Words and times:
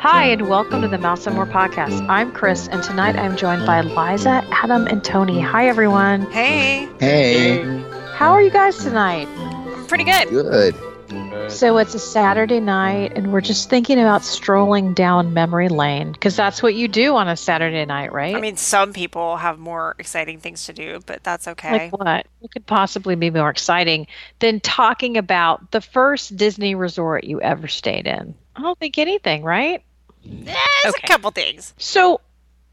Hi, 0.00 0.24
and 0.32 0.48
welcome 0.48 0.82
to 0.82 0.88
the 0.88 0.98
Mouse 0.98 1.24
and 1.28 1.36
More 1.36 1.46
podcast. 1.46 2.04
I'm 2.08 2.32
Chris, 2.32 2.66
and 2.66 2.82
tonight 2.82 3.14
I'm 3.14 3.36
joined 3.36 3.64
by 3.64 3.82
Liza, 3.82 4.44
Adam, 4.50 4.88
and 4.88 5.04
Tony. 5.04 5.38
Hi, 5.40 5.68
everyone. 5.68 6.28
Hey, 6.32 6.88
Hey, 6.98 7.62
How 8.16 8.32
are 8.32 8.42
you 8.42 8.50
guys 8.50 8.76
tonight? 8.78 9.28
I'm 9.28 9.86
pretty 9.86 10.02
good. 10.02 10.28
good. 10.30 10.74
So 11.48 11.78
it's 11.78 11.94
a 11.94 11.98
Saturday 11.98 12.60
night, 12.60 13.12
and 13.16 13.32
we're 13.32 13.40
just 13.40 13.68
thinking 13.70 13.98
about 13.98 14.22
strolling 14.22 14.94
down 14.94 15.32
memory 15.34 15.68
lane 15.68 16.12
because 16.12 16.36
that's 16.36 16.62
what 16.62 16.74
you 16.74 16.86
do 16.88 17.16
on 17.16 17.26
a 17.26 17.36
Saturday 17.36 17.84
night, 17.84 18.12
right? 18.12 18.36
I 18.36 18.40
mean, 18.40 18.56
some 18.56 18.92
people 18.92 19.36
have 19.38 19.58
more 19.58 19.96
exciting 19.98 20.38
things 20.38 20.66
to 20.66 20.72
do, 20.72 21.00
but 21.06 21.24
that's 21.24 21.48
okay. 21.48 21.72
like 21.72 21.92
what? 21.98 22.26
What 22.40 22.52
could 22.52 22.66
possibly 22.66 23.16
be 23.16 23.30
more 23.30 23.50
exciting 23.50 24.06
than 24.38 24.60
talking 24.60 25.16
about 25.16 25.70
the 25.72 25.80
first 25.80 26.36
Disney 26.36 26.74
resort 26.74 27.24
you 27.24 27.40
ever 27.40 27.66
stayed 27.66 28.06
in? 28.06 28.34
I 28.54 28.62
don't 28.62 28.78
think 28.78 28.98
anything, 28.98 29.42
right? 29.42 29.82
There's 30.24 30.56
Okay. 30.86 31.00
a 31.04 31.08
couple 31.08 31.30
things. 31.32 31.74
So, 31.78 32.20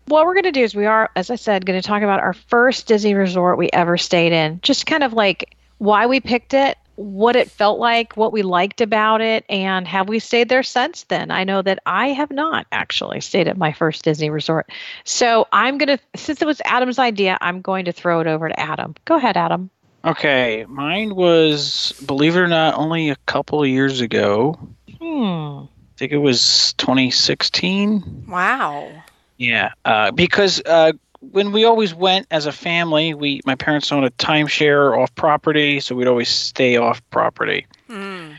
what 0.08 0.26
we're 0.26 0.34
going 0.36 0.44
to 0.44 0.52
do 0.52 0.62
is 0.62 0.76
we 0.76 0.86
are, 0.86 1.10
as 1.16 1.32
I 1.32 1.36
said, 1.36 1.66
going 1.66 1.82
to 1.82 1.88
talk 1.88 2.04
about 2.04 2.20
our 2.20 2.34
first 2.34 2.86
Disney 2.88 3.16
resort 3.16 3.58
we 3.58 3.70
ever 3.72 3.98
stayed 3.98 4.34
in. 4.34 4.60
Just 4.62 4.86
kind 4.86 5.04
of 5.04 5.14
like 5.14 5.56
why 5.80 6.06
we 6.06 6.20
picked 6.20 6.54
it, 6.54 6.78
what 6.96 7.36
it 7.36 7.50
felt 7.50 7.80
like, 7.80 8.16
what 8.16 8.32
we 8.32 8.42
liked 8.42 8.82
about 8.82 9.22
it, 9.22 9.46
and 9.50 9.88
have 9.88 10.08
we 10.08 10.20
stayed 10.20 10.50
there 10.50 10.64
since 10.64 11.04
then? 11.04 11.32
I 11.32 11.44
know 11.44 11.62
that 11.62 11.80
I 11.86 12.10
have 12.10 12.32
not 12.32 12.68
actually 12.72 13.22
stayed 13.22 13.48
at 13.48 13.58
my 13.58 13.72
first 13.74 14.04
Disney 14.04 14.30
resort. 14.30 14.70
So, 15.04 15.48
I'm 15.52 15.78
going 15.78 15.98
to, 15.98 16.00
since 16.16 16.42
it 16.42 16.46
was 16.46 16.62
Adam's 16.66 17.00
idea, 17.00 17.38
I'm 17.42 17.62
going 17.62 17.86
to 17.86 17.92
throw 17.92 18.20
it 18.20 18.28
over 18.28 18.50
to 18.50 18.60
Adam. 18.60 18.96
Go 19.06 19.16
ahead, 19.16 19.38
Adam. 19.38 19.70
Okay, 20.06 20.66
mine 20.70 21.16
was, 21.16 21.94
believe 22.06 22.36
it 22.36 22.40
or 22.40 22.48
not, 22.48 22.76
only 22.76 23.10
a 23.10 23.16
couple 23.26 23.64
of 23.64 23.68
years 23.68 24.02
ago. 24.02 24.56
Hmm. 25.02 25.66
I 25.66 25.98
think 25.98 26.12
it 26.12 26.18
was 26.18 26.74
2016. 26.74 28.26
Wow. 28.28 28.92
Yeah, 29.38 29.72
uh, 29.84 30.12
because 30.12 30.62
uh, 30.66 30.94
when 31.32 31.52
we 31.52 31.66
always 31.66 31.94
went 31.94 32.28
as 32.32 32.46
a 32.46 32.52
family, 32.52 33.14
we 33.14 33.42
my 33.46 33.56
parents 33.56 33.92
owned 33.92 34.06
a 34.06 34.12
timeshare 34.12 34.98
off 34.98 35.14
property, 35.16 35.80
so 35.80 35.96
we'd 35.96 36.08
always 36.08 36.30
stay 36.30 36.78
off 36.78 37.02
property. 37.10 37.66
Hmm. 37.88 38.32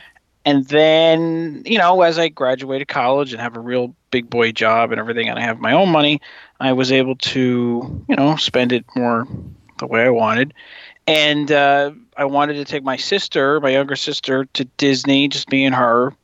And 0.44 0.64
then, 0.68 1.62
you 1.66 1.76
know, 1.76 2.02
as 2.02 2.20
I 2.20 2.28
graduated 2.28 2.86
college 2.86 3.32
and 3.32 3.42
have 3.42 3.56
a 3.56 3.60
real 3.60 3.96
big 4.12 4.30
boy 4.30 4.52
job 4.52 4.92
and 4.92 5.00
everything, 5.00 5.28
and 5.28 5.38
I 5.38 5.42
have 5.42 5.58
my 5.58 5.72
own 5.72 5.88
money, 5.88 6.20
I 6.60 6.72
was 6.72 6.92
able 6.92 7.16
to, 7.16 8.04
you 8.08 8.16
know, 8.16 8.36
spend 8.36 8.72
it 8.72 8.84
more 8.94 9.26
the 9.78 9.86
way 9.88 10.04
I 10.04 10.10
wanted. 10.10 10.54
And 11.08 11.50
uh, 11.50 11.92
I 12.16 12.26
wanted 12.26 12.54
to 12.54 12.64
take 12.64 12.84
my 12.84 12.96
sister, 12.96 13.60
my 13.60 13.70
younger 13.70 13.96
sister, 13.96 14.44
to 14.54 14.64
Disney, 14.76 15.26
just 15.26 15.50
me 15.50 15.64
and 15.64 15.74
her. 15.74 16.14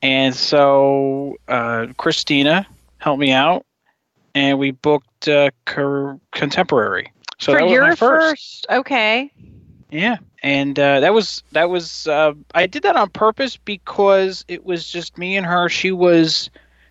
And 0.00 0.34
so 0.34 1.36
uh, 1.48 1.88
Christina 1.96 2.68
helped 2.98 3.20
me 3.20 3.32
out, 3.32 3.66
and 4.34 4.58
we 4.58 4.70
booked 4.70 5.28
uh, 5.28 5.50
Contemporary. 5.64 7.12
So 7.38 7.52
For 7.52 7.58
that 7.58 7.64
was 7.64 7.72
your 7.72 7.82
my 7.82 7.94
first. 7.94 8.66
okay. 8.68 9.32
Yeah, 9.90 10.18
and 10.42 10.78
uh, 10.78 11.00
that 11.00 11.14
was 11.14 11.42
that 11.52 11.70
was 11.70 12.06
uh, 12.06 12.34
I 12.54 12.66
did 12.66 12.82
that 12.82 12.96
on 12.96 13.08
purpose 13.10 13.56
because 13.56 14.44
it 14.48 14.64
was 14.64 14.90
just 14.90 15.16
me 15.16 15.36
and 15.36 15.46
her. 15.46 15.68
She 15.68 15.92
was 15.92 16.50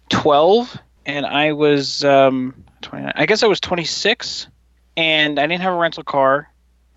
twelve, 0.10 0.76
and 1.06 1.26
I 1.26 1.52
was 1.52 2.04
um, 2.04 2.56
twenty 2.82 3.06
nine. 3.06 3.14
I 3.16 3.26
guess 3.28 3.44
I 3.44 3.48
was 3.48 3.60
twenty 3.60 3.84
six, 3.84 4.48
and 4.96 5.40
I 5.40 5.46
didn't 5.46 5.62
have 5.62 5.74
a 5.74 5.78
rental 5.78 6.04
car, 6.04 6.52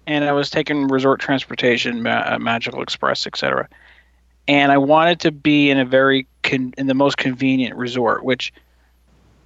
and 0.07 0.25
I 0.25 0.33
was 0.33 0.49
taking 0.49 0.89
resort 0.89 1.21
transportation, 1.21 2.03
Ma- 2.03 2.25
uh, 2.35 2.39
Magical 2.39 2.83
Express, 2.83 3.27
etc. 3.27 3.69
And 4.49 4.73
I 4.73 4.79
wanted 4.79 5.21
to 5.21 5.33
be 5.33 5.71
in 5.71 5.79
a 5.79 5.85
very 5.85 6.27
con- 6.43 6.73
in 6.79 6.87
the 6.87 6.95
most 6.95 7.19
convenient 7.19 7.77
resort, 7.77 8.25
which 8.25 8.55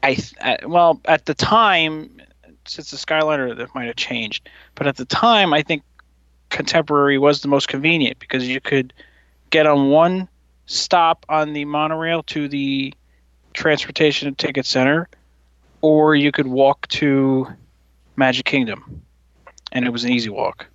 I, 0.05 0.19
I 0.43 0.67
well 0.67 1.01
at 1.07 1.25
the 1.25 1.35
time 1.35 2.21
since 2.67 2.91
the 2.91 2.97
Skyliner 2.99 3.57
that 3.57 3.75
might 3.75 3.87
have 3.87 3.97
changed, 3.97 4.49
but 4.75 4.87
at 4.87 4.97
the 4.97 5.07
time 5.07 5.55
I 5.55 5.63
think 5.63 5.83
contemporary 6.51 7.19
was 7.19 7.41
the 7.41 7.49
most 7.49 7.69
convenient 7.69 8.19
because 8.19 8.47
you 8.47 8.61
could 8.61 8.93
get 9.51 9.67
on 9.67 9.89
one 9.89 10.29
stop 10.67 11.25
on 11.29 11.53
the 11.53 11.65
monorail 11.65 12.23
to 12.25 12.49
the 12.49 12.93
transportation 13.55 14.29
and 14.29 14.39
ticket 14.39 14.67
center 14.67 15.09
or 15.81 16.15
you 16.15 16.33
could 16.33 16.47
walk 16.47 16.87
to 16.89 17.47
magic 18.17 18.45
kingdom 18.45 19.03
and 19.73 19.85
it 19.85 19.91
was 19.91 20.05
an 20.05 20.11
easy 20.11 20.31
walk. 20.31 20.67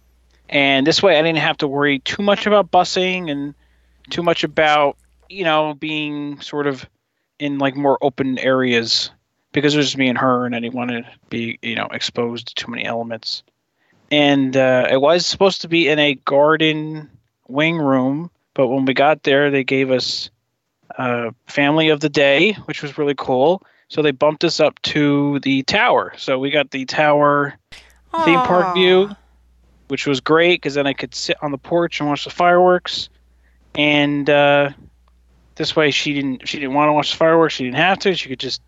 And 0.50 0.88
this 0.88 1.04
way 1.04 1.20
i 1.20 1.22
didn't 1.22 1.38
have 1.38 1.58
to 1.58 1.68
worry 1.68 2.00
too 2.00 2.24
much 2.24 2.48
about 2.48 2.72
busing 2.72 3.30
and 3.30 3.54
too 4.10 4.24
much 4.24 4.44
about 4.44 4.98
you 5.30 5.44
know 5.44 5.76
being 5.76 6.42
sort 6.42 6.66
of 6.66 6.88
in 7.38 7.60
like 7.60 7.76
more 7.76 7.98
open 8.02 8.40
areas 8.40 9.12
because 9.52 9.74
it 9.74 9.78
was 9.78 9.88
just 9.88 9.98
me 9.98 10.08
and 10.08 10.18
her 10.18 10.46
and 10.46 10.56
i 10.56 10.60
didn't 10.60 10.76
want 10.76 10.92
to 10.92 11.06
be 11.30 11.58
you 11.62 11.76
know 11.76 11.88
exposed 11.92 12.48
to 12.48 12.56
too 12.56 12.72
many 12.72 12.86
elements. 12.86 13.44
And 14.12 14.58
uh, 14.58 14.88
it 14.90 15.02
was 15.02 15.24
supposed 15.28 15.62
to 15.62 15.68
be 15.68 15.88
in 15.88 16.00
a 16.00 16.16
garden 16.16 17.10
wing 17.48 17.78
room 17.78 18.32
but 18.54 18.68
when 18.68 18.86
we 18.86 18.94
got 18.94 19.24
there 19.24 19.52
they 19.52 19.64
gave 19.64 19.92
us 19.92 20.30
uh, 20.98 21.32
family 21.46 21.90
of 21.90 22.00
the 22.00 22.10
day 22.10 22.54
which 22.66 22.82
was 22.82 22.98
really 22.98 23.16
cool. 23.16 23.64
So 23.88 24.04
they 24.04 24.12
bumped 24.12 24.44
us 24.44 24.60
up 24.60 24.80
to 24.84 25.40
the 25.40 25.64
tower. 25.64 26.14
So 26.18 26.38
we 26.38 26.52
got 26.52 26.72
the 26.72 26.86
tower 26.86 27.58
theme 28.26 28.40
park 28.42 28.76
view 28.76 29.12
which 29.88 30.06
was 30.06 30.20
great 30.20 30.62
because 30.62 30.76
then 30.76 30.86
i 30.86 30.94
could 30.94 31.14
sit 31.16 31.36
on 31.42 31.52
the 31.52 31.58
porch 31.58 32.00
and 32.00 32.10
watch 32.10 32.24
the 32.24 32.30
fireworks. 32.30 33.10
And 33.76 34.30
uh, 34.30 34.72
this 35.56 35.76
way 35.76 35.92
she 35.92 36.14
didn't 36.14 36.48
she 36.48 36.58
didn't 36.60 36.74
want 36.74 36.90
to 36.90 36.94
watch 36.94 37.12
the 37.12 37.18
fireworks. 37.18 37.54
She 37.54 37.66
didn't 37.66 37.78
have 37.78 38.00
to. 38.00 38.16
She 38.16 38.30
could 38.30 38.40
just 38.40 38.62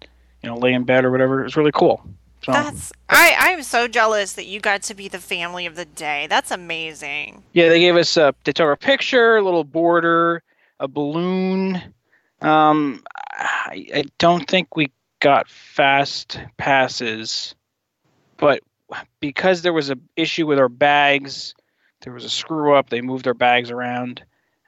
you 0.44 0.50
know 0.50 0.58
lay 0.58 0.74
in 0.74 0.84
bed 0.84 1.06
or 1.06 1.12
whatever 1.12 1.42
it 1.42 1.44
was 1.44 1.56
really 1.56 1.72
cool 1.72 2.04
so 2.44 2.52
That's 2.54 2.92
I. 3.08 3.36
I'm 3.38 3.62
so 3.62 3.88
jealous 3.88 4.34
that 4.34 4.48
you 4.48 4.60
got 4.60 4.82
to 4.84 4.96
be 4.96 5.08
the 5.08 5.20
family 5.20 5.68
of 5.68 5.76
the 5.76 5.86
day. 5.86 6.26
That's 6.28 6.50
amazing. 6.50 7.44
Yeah, 7.54 7.70
they 7.70 7.80
gave 7.80 7.96
us 7.96 8.18
a. 8.18 8.34
They 8.44 8.52
took 8.52 8.66
our 8.66 8.76
picture, 8.76 9.38
a 9.38 9.44
little 9.44 9.64
border, 9.64 10.42
a 10.80 10.88
balloon. 10.88 11.82
Um, 12.42 13.04
I, 13.32 13.86
I 13.94 14.04
don't 14.18 14.50
think 14.50 14.76
we 14.76 14.92
got 15.20 15.48
fast 15.50 16.40
passes, 16.58 17.54
but 18.38 18.62
because 19.20 19.62
there 19.62 19.74
was 19.74 19.92
a 19.92 19.98
issue 20.16 20.48
with 20.48 20.58
our 20.58 20.70
bags, 20.70 21.54
there 22.02 22.14
was 22.14 22.26
a 22.26 22.30
screw 22.30 22.74
up. 22.74 22.90
They 22.90 23.02
moved 23.02 23.28
our 23.28 23.36
bags 23.36 23.70
around. 23.70 24.24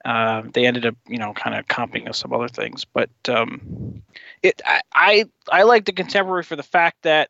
Uh, 0.05 0.43
they 0.53 0.65
ended 0.65 0.85
up, 0.85 0.95
you 1.07 1.17
know, 1.17 1.33
kind 1.33 1.55
of 1.55 1.65
comping 1.67 2.09
us 2.09 2.19
some 2.19 2.33
other 2.33 2.49
things. 2.49 2.85
But 2.85 3.09
um, 3.29 4.03
it, 4.41 4.61
I, 4.65 4.81
I, 4.93 5.25
I 5.51 5.63
like 5.63 5.85
the 5.85 5.93
contemporary 5.93 6.43
for 6.43 6.55
the 6.55 6.63
fact 6.63 7.03
that 7.03 7.29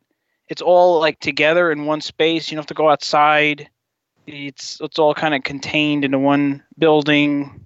it's 0.50 0.62
all 0.62 1.00
like 1.00 1.20
together 1.20 1.72
in 1.72 1.86
one 1.86 2.02
space. 2.02 2.50
You 2.50 2.56
don't 2.56 2.64
have 2.64 2.68
to 2.68 2.74
go 2.74 2.90
outside. 2.90 3.70
It's 4.26 4.80
it's 4.82 4.98
all 4.98 5.14
kind 5.14 5.36
of 5.36 5.44
contained 5.44 6.06
into 6.06 6.20
one 6.20 6.64
building. 6.78 7.66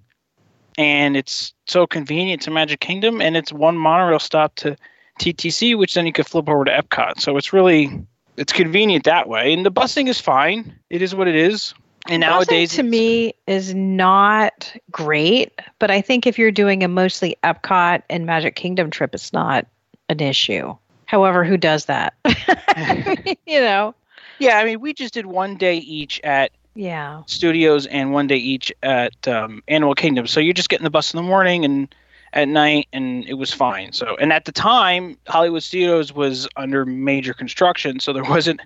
And 0.76 1.16
it's 1.16 1.54
so 1.66 1.86
convenient 1.86 2.42
to 2.42 2.50
magic 2.50 2.80
kingdom 2.80 3.20
and 3.20 3.36
it's 3.36 3.52
one 3.52 3.76
monorail 3.76 4.20
stop 4.20 4.54
to 4.56 4.76
ttc 5.18 5.76
which 5.76 5.94
then 5.94 6.06
you 6.06 6.12
could 6.12 6.26
flip 6.26 6.48
over 6.48 6.64
to 6.64 6.70
epcot. 6.70 7.20
So 7.20 7.36
it's 7.36 7.52
really 7.52 8.06
it's 8.36 8.52
convenient 8.52 9.04
that 9.04 9.28
way. 9.28 9.52
And 9.52 9.66
the 9.66 9.72
busing 9.72 10.08
is 10.08 10.20
fine. 10.20 10.78
It 10.88 11.02
is 11.02 11.14
what 11.14 11.26
it 11.26 11.34
is 11.34 11.74
and 12.08 12.20
nowadays 12.20 12.74
to 12.74 12.82
me 12.82 13.34
is 13.46 13.74
not 13.74 14.74
great, 14.90 15.60
but 15.78 15.90
I 15.90 16.00
think 16.00 16.26
if 16.26 16.38
you're 16.38 16.50
doing 16.50 16.82
a 16.82 16.88
mostly 16.88 17.36
Epcot 17.44 18.02
and 18.10 18.26
Magic 18.26 18.56
Kingdom 18.56 18.90
trip, 18.90 19.14
it's 19.14 19.32
not 19.32 19.66
an 20.08 20.20
issue. 20.20 20.74
However, 21.06 21.44
who 21.44 21.56
does 21.56 21.86
that? 21.86 22.14
you 23.46 23.60
know, 23.60 23.94
yeah 24.38 24.58
i 24.58 24.64
mean 24.64 24.80
we 24.80 24.92
just 24.92 25.14
did 25.14 25.26
one 25.26 25.56
day 25.56 25.76
each 25.78 26.20
at 26.24 26.52
yeah. 26.74 27.22
studios 27.26 27.86
and 27.86 28.12
one 28.12 28.28
day 28.28 28.36
each 28.36 28.72
at 28.84 29.26
um, 29.26 29.62
animal 29.66 29.94
kingdom 29.94 30.26
so 30.26 30.38
you're 30.38 30.52
just 30.52 30.68
getting 30.68 30.84
the 30.84 30.90
bus 30.90 31.12
in 31.12 31.16
the 31.16 31.22
morning 31.22 31.64
and 31.64 31.94
at 32.34 32.46
night 32.46 32.86
and 32.92 33.24
it 33.26 33.34
was 33.34 33.52
fine 33.52 33.92
so 33.92 34.16
and 34.20 34.32
at 34.32 34.44
the 34.44 34.52
time 34.52 35.16
hollywood 35.26 35.62
studios 35.62 36.12
was 36.12 36.46
under 36.56 36.84
major 36.84 37.34
construction 37.34 37.98
so 37.98 38.12
there 38.12 38.22
wasn't 38.28 38.60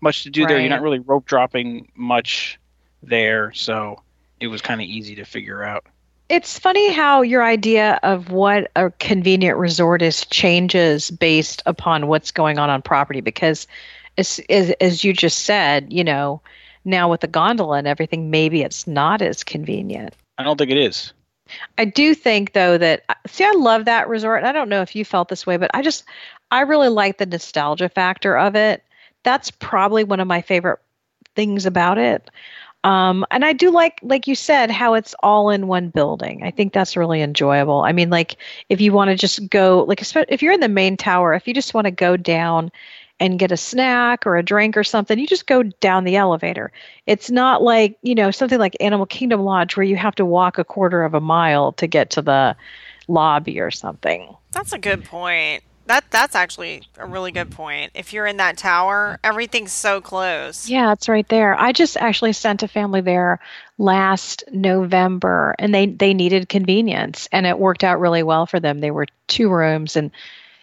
much 0.00 0.24
to 0.24 0.30
do 0.30 0.46
there 0.46 0.60
you're 0.60 0.68
not 0.68 0.82
really 0.82 0.98
rope 0.98 1.24
dropping 1.24 1.90
much 1.94 2.58
there 3.08 3.52
so 3.52 4.00
it 4.40 4.48
was 4.48 4.60
kind 4.60 4.80
of 4.80 4.86
easy 4.86 5.14
to 5.14 5.24
figure 5.24 5.62
out 5.62 5.84
It's 6.28 6.58
funny 6.58 6.92
how 6.92 7.22
your 7.22 7.42
idea 7.42 7.98
of 8.02 8.30
what 8.30 8.70
a 8.76 8.90
convenient 8.90 9.58
resort 9.58 10.02
is 10.02 10.24
changes 10.26 11.10
based 11.10 11.62
upon 11.66 12.06
what's 12.06 12.30
going 12.30 12.58
on 12.58 12.70
on 12.70 12.82
property 12.82 13.20
because 13.20 13.66
as, 14.16 14.40
as, 14.48 14.70
as 14.80 15.02
you 15.02 15.12
just 15.12 15.40
said, 15.40 15.92
you 15.92 16.04
know, 16.04 16.40
now 16.84 17.10
with 17.10 17.20
the 17.20 17.26
gondola 17.26 17.78
and 17.78 17.86
everything, 17.86 18.30
maybe 18.30 18.62
it's 18.62 18.86
not 18.86 19.22
as 19.22 19.42
convenient. 19.42 20.14
i 20.38 20.42
don't 20.42 20.56
think 20.58 20.70
it 20.70 20.76
is 20.76 21.12
I 21.78 21.84
do 21.84 22.14
think 22.14 22.52
though 22.52 22.78
that 22.78 23.04
uh, 23.08 23.14
see 23.26 23.44
I 23.44 23.52
love 23.52 23.84
that 23.84 24.08
resort. 24.08 24.38
and 24.38 24.46
I 24.46 24.52
don't 24.52 24.68
know 24.68 24.82
if 24.82 24.96
you 24.96 25.04
felt 25.04 25.28
this 25.28 25.46
way, 25.46 25.56
but 25.56 25.70
I 25.74 25.82
just 25.82 26.04
I 26.50 26.62
really 26.62 26.88
like 26.88 27.18
the 27.18 27.26
nostalgia 27.26 27.88
factor 27.88 28.36
of 28.36 28.56
it. 28.56 28.82
That's 29.22 29.50
probably 29.50 30.04
one 30.04 30.20
of 30.20 30.28
my 30.28 30.40
favorite 30.40 30.80
things 31.34 31.66
about 31.66 31.98
it. 31.98 32.30
Um, 32.84 33.24
and 33.30 33.46
I 33.46 33.54
do 33.54 33.70
like, 33.70 33.98
like 34.02 34.26
you 34.26 34.34
said, 34.34 34.70
how 34.70 34.92
it's 34.92 35.14
all 35.22 35.48
in 35.48 35.66
one 35.66 35.88
building. 35.88 36.42
I 36.42 36.50
think 36.50 36.74
that's 36.74 36.96
really 36.96 37.22
enjoyable. 37.22 37.80
I 37.80 37.92
mean, 37.92 38.10
like 38.10 38.36
if 38.68 38.80
you 38.80 38.92
want 38.92 39.08
to 39.08 39.16
just 39.16 39.48
go, 39.48 39.84
like 39.88 40.02
if 40.28 40.42
you're 40.42 40.52
in 40.52 40.60
the 40.60 40.68
main 40.68 40.98
tower, 40.98 41.32
if 41.32 41.48
you 41.48 41.54
just 41.54 41.72
want 41.72 41.86
to 41.86 41.90
go 41.90 42.18
down 42.18 42.70
and 43.20 43.38
get 43.38 43.50
a 43.50 43.56
snack 43.56 44.26
or 44.26 44.36
a 44.36 44.42
drink 44.42 44.76
or 44.76 44.84
something, 44.84 45.18
you 45.18 45.26
just 45.26 45.46
go 45.46 45.62
down 45.62 46.04
the 46.04 46.16
elevator. 46.16 46.70
It's 47.06 47.30
not 47.30 47.62
like, 47.62 47.96
you 48.02 48.14
know, 48.14 48.30
something 48.30 48.58
like 48.58 48.76
Animal 48.80 49.06
Kingdom 49.06 49.40
Lodge 49.40 49.76
where 49.76 49.84
you 49.84 49.96
have 49.96 50.16
to 50.16 50.26
walk 50.26 50.58
a 50.58 50.64
quarter 50.64 51.04
of 51.04 51.14
a 51.14 51.20
mile 51.20 51.72
to 51.72 51.86
get 51.86 52.10
to 52.10 52.22
the 52.22 52.54
lobby 53.08 53.60
or 53.60 53.70
something. 53.70 54.36
That's 54.52 54.74
a 54.74 54.78
good 54.78 55.04
point. 55.04 55.62
That 55.86 56.04
that's 56.10 56.34
actually 56.34 56.82
a 56.98 57.06
really 57.06 57.30
good 57.30 57.50
point. 57.50 57.92
If 57.94 58.12
you're 58.12 58.26
in 58.26 58.38
that 58.38 58.56
tower, 58.56 59.18
everything's 59.22 59.72
so 59.72 60.00
close. 60.00 60.68
Yeah, 60.68 60.92
it's 60.92 61.08
right 61.08 61.28
there. 61.28 61.58
I 61.58 61.72
just 61.72 61.98
actually 61.98 62.32
sent 62.32 62.62
a 62.62 62.68
family 62.68 63.02
there 63.02 63.38
last 63.76 64.44
November 64.50 65.54
and 65.58 65.74
they 65.74 65.86
they 65.86 66.14
needed 66.14 66.48
convenience 66.48 67.28
and 67.32 67.46
it 67.46 67.58
worked 67.58 67.84
out 67.84 68.00
really 68.00 68.22
well 68.22 68.46
for 68.46 68.60
them. 68.60 68.78
They 68.78 68.90
were 68.90 69.06
two 69.26 69.50
rooms 69.50 69.96
and 69.96 70.10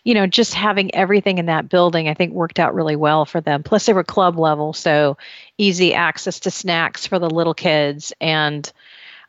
you 0.04 0.16
know, 0.16 0.26
just 0.26 0.56
having 0.56 0.96
everything 0.96 1.38
in 1.38 1.46
that 1.46 1.70
building 1.70 2.10
I 2.10 2.16
think 2.16 2.34
worked 2.34 2.58
out 2.58 2.74
really 2.74 2.96
well 2.96 3.26
for 3.26 3.42
them. 3.42 3.62
Plus 3.62 3.86
they 3.86 3.94
were 3.94 4.04
club 4.04 4.40
level, 4.40 4.74
so 4.74 5.18
easy 5.60 5.94
access 5.94 6.40
to 6.40 6.52
snacks 6.52 7.06
for 7.06 7.20
the 7.20 7.30
little 7.30 7.54
kids 7.54 8.12
and 8.20 8.72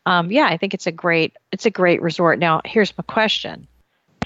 um, 0.07 0.33
yeah, 0.33 0.47
I 0.47 0.57
think 0.57 0.75
it's 0.75 0.87
a 0.87 0.93
great 0.93 1.37
it's 1.53 1.67
a 1.67 1.71
great 1.71 2.01
resort. 2.01 2.39
Now, 2.39 2.63
here's 2.65 2.97
my 2.97 3.05
question: 3.07 3.69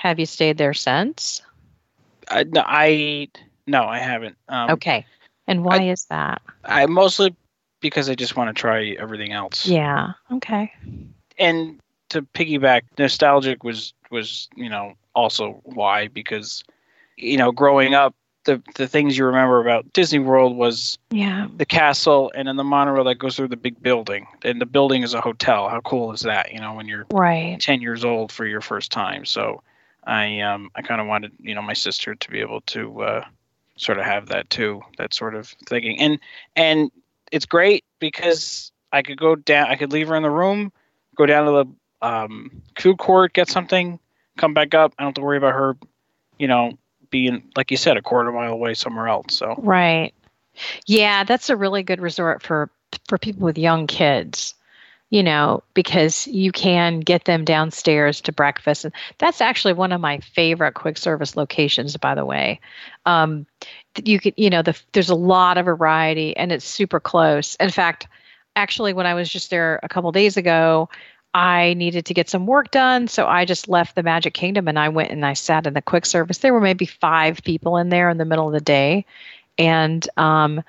Have 0.00 0.20
you 0.20 0.26
stayed 0.26 0.58
there 0.58 0.72
since? 0.72 1.42
I 2.28 2.44
no, 2.44 2.62
I 2.64 3.28
no, 3.66 3.84
I 3.84 3.98
haven't. 3.98 4.36
Um, 4.48 4.70
okay, 4.70 5.06
and 5.46 5.64
why 5.64 5.78
I, 5.78 5.82
is 5.84 6.04
that? 6.06 6.42
I 6.64 6.86
mostly 6.86 7.34
because 7.80 8.08
I 8.08 8.14
just 8.14 8.36
want 8.36 8.54
to 8.54 8.60
try 8.60 8.96
everything 8.98 9.32
else. 9.32 9.66
Yeah. 9.66 10.12
Okay. 10.32 10.72
And 11.38 11.80
to 12.10 12.22
piggyback, 12.22 12.82
nostalgic 12.98 13.64
was 13.64 13.92
was 14.10 14.48
you 14.56 14.68
know 14.68 14.94
also 15.14 15.60
why 15.64 16.08
because 16.08 16.64
you 17.16 17.36
know 17.36 17.52
growing 17.52 17.94
up 17.94 18.14
the 18.44 18.62
the 18.76 18.86
things 18.86 19.18
you 19.18 19.24
remember 19.26 19.60
about 19.60 19.92
Disney 19.92 20.18
World 20.20 20.56
was 20.56 20.98
yeah 21.10 21.48
the 21.56 21.66
castle 21.66 22.32
and 22.34 22.48
then 22.48 22.56
the 22.56 22.64
monorail 22.64 23.04
that 23.04 23.16
goes 23.16 23.36
through 23.36 23.48
the 23.48 23.56
big 23.56 23.82
building 23.82 24.26
and 24.42 24.60
the 24.60 24.66
building 24.66 25.02
is 25.02 25.14
a 25.14 25.20
hotel. 25.20 25.68
How 25.68 25.80
cool 25.80 26.12
is 26.12 26.20
that? 26.20 26.52
You 26.52 26.60
know 26.60 26.74
when 26.74 26.86
you're 26.86 27.06
right 27.10 27.60
ten 27.60 27.82
years 27.82 28.04
old 28.04 28.32
for 28.32 28.46
your 28.46 28.60
first 28.60 28.90
time. 28.92 29.24
So 29.24 29.62
I 30.06 30.40
um 30.40 30.70
I 30.74 30.82
kind 30.82 31.00
of 31.00 31.06
wanted 31.06 31.32
you 31.40 31.54
know 31.54 31.62
my 31.62 31.72
sister 31.72 32.14
to 32.14 32.30
be 32.30 32.40
able 32.40 32.60
to 32.62 33.02
uh, 33.02 33.24
sort 33.76 33.98
of 33.98 34.04
have 34.04 34.26
that 34.28 34.48
too, 34.48 34.82
that 34.98 35.12
sort 35.12 35.34
of 35.34 35.48
thinking, 35.66 35.98
and 35.98 36.18
and 36.54 36.90
it's 37.32 37.46
great 37.46 37.84
because 37.98 38.72
I 38.92 39.02
could 39.02 39.18
go 39.18 39.34
down, 39.34 39.68
I 39.68 39.76
could 39.76 39.92
leave 39.92 40.08
her 40.08 40.16
in 40.16 40.22
the 40.22 40.30
room, 40.30 40.72
go 41.16 41.26
down 41.26 41.46
to 41.46 41.52
the 41.52 42.06
um, 42.06 42.62
food 42.78 42.98
court, 42.98 43.32
get 43.32 43.48
something, 43.48 43.98
come 44.38 44.54
back 44.54 44.74
up. 44.74 44.94
I 44.96 45.02
don't 45.02 45.08
have 45.08 45.14
to 45.14 45.22
worry 45.22 45.38
about 45.38 45.54
her, 45.54 45.76
you 46.38 46.46
know, 46.46 46.78
being 47.10 47.50
like 47.56 47.70
you 47.72 47.76
said, 47.76 47.96
a 47.96 48.02
quarter 48.02 48.30
mile 48.30 48.52
away 48.52 48.74
somewhere 48.74 49.08
else. 49.08 49.34
So 49.34 49.54
right, 49.58 50.14
yeah, 50.86 51.24
that's 51.24 51.50
a 51.50 51.56
really 51.56 51.82
good 51.82 52.00
resort 52.00 52.42
for 52.42 52.70
for 53.08 53.18
people 53.18 53.44
with 53.44 53.58
young 53.58 53.88
kids 53.88 54.54
you 55.10 55.22
know, 55.22 55.62
because 55.74 56.26
you 56.26 56.50
can 56.50 57.00
get 57.00 57.24
them 57.24 57.44
downstairs 57.44 58.20
to 58.22 58.32
breakfast. 58.32 58.84
And 58.84 58.94
that's 59.18 59.40
actually 59.40 59.74
one 59.74 59.92
of 59.92 60.00
my 60.00 60.18
favorite 60.18 60.74
quick 60.74 60.98
service 60.98 61.36
locations, 61.36 61.96
by 61.96 62.14
the 62.14 62.24
way. 62.24 62.60
Um, 63.04 63.46
you 64.04 64.18
could, 64.18 64.34
you 64.36 64.50
know, 64.50 64.62
the, 64.62 64.78
there's 64.92 65.10
a 65.10 65.14
lot 65.14 65.58
of 65.58 65.66
variety 65.66 66.36
and 66.36 66.50
it's 66.50 66.64
super 66.64 66.98
close. 66.98 67.54
In 67.56 67.70
fact, 67.70 68.08
actually, 68.56 68.92
when 68.92 69.06
I 69.06 69.14
was 69.14 69.30
just 69.30 69.50
there 69.50 69.78
a 69.82 69.88
couple 69.88 70.10
days 70.10 70.36
ago, 70.36 70.88
I 71.34 71.74
needed 71.74 72.06
to 72.06 72.14
get 72.14 72.30
some 72.30 72.46
work 72.46 72.70
done. 72.70 73.08
So 73.08 73.26
I 73.26 73.44
just 73.44 73.68
left 73.68 73.94
the 73.94 74.02
Magic 74.02 74.34
Kingdom 74.34 74.68
and 74.68 74.78
I 74.78 74.88
went 74.88 75.10
and 75.10 75.24
I 75.24 75.34
sat 75.34 75.66
in 75.66 75.74
the 75.74 75.82
quick 75.82 76.06
service. 76.06 76.38
There 76.38 76.54
were 76.54 76.60
maybe 76.60 76.86
five 76.86 77.42
people 77.44 77.76
in 77.76 77.90
there 77.90 78.08
in 78.08 78.16
the 78.16 78.24
middle 78.24 78.46
of 78.46 78.54
the 78.54 78.60
day 78.60 79.04
and 79.58 80.08
um, 80.16 80.62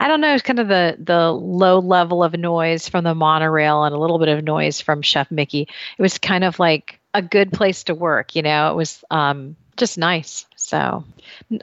I 0.00 0.08
don't 0.08 0.20
know, 0.20 0.34
it's 0.34 0.42
kind 0.42 0.58
of 0.58 0.68
the 0.68 0.96
the 0.98 1.32
low 1.32 1.78
level 1.78 2.22
of 2.22 2.34
noise 2.34 2.88
from 2.88 3.04
the 3.04 3.14
monorail 3.14 3.84
and 3.84 3.94
a 3.94 3.98
little 3.98 4.18
bit 4.18 4.28
of 4.28 4.44
noise 4.44 4.80
from 4.80 5.02
Chef 5.02 5.30
Mickey. 5.30 5.68
It 5.98 6.02
was 6.02 6.18
kind 6.18 6.44
of 6.44 6.58
like 6.58 7.00
a 7.14 7.22
good 7.22 7.52
place 7.52 7.84
to 7.84 7.94
work, 7.94 8.34
you 8.34 8.42
know. 8.42 8.70
It 8.70 8.74
was 8.74 9.04
um, 9.10 9.56
just 9.76 9.98
nice. 9.98 10.46
So, 10.56 11.04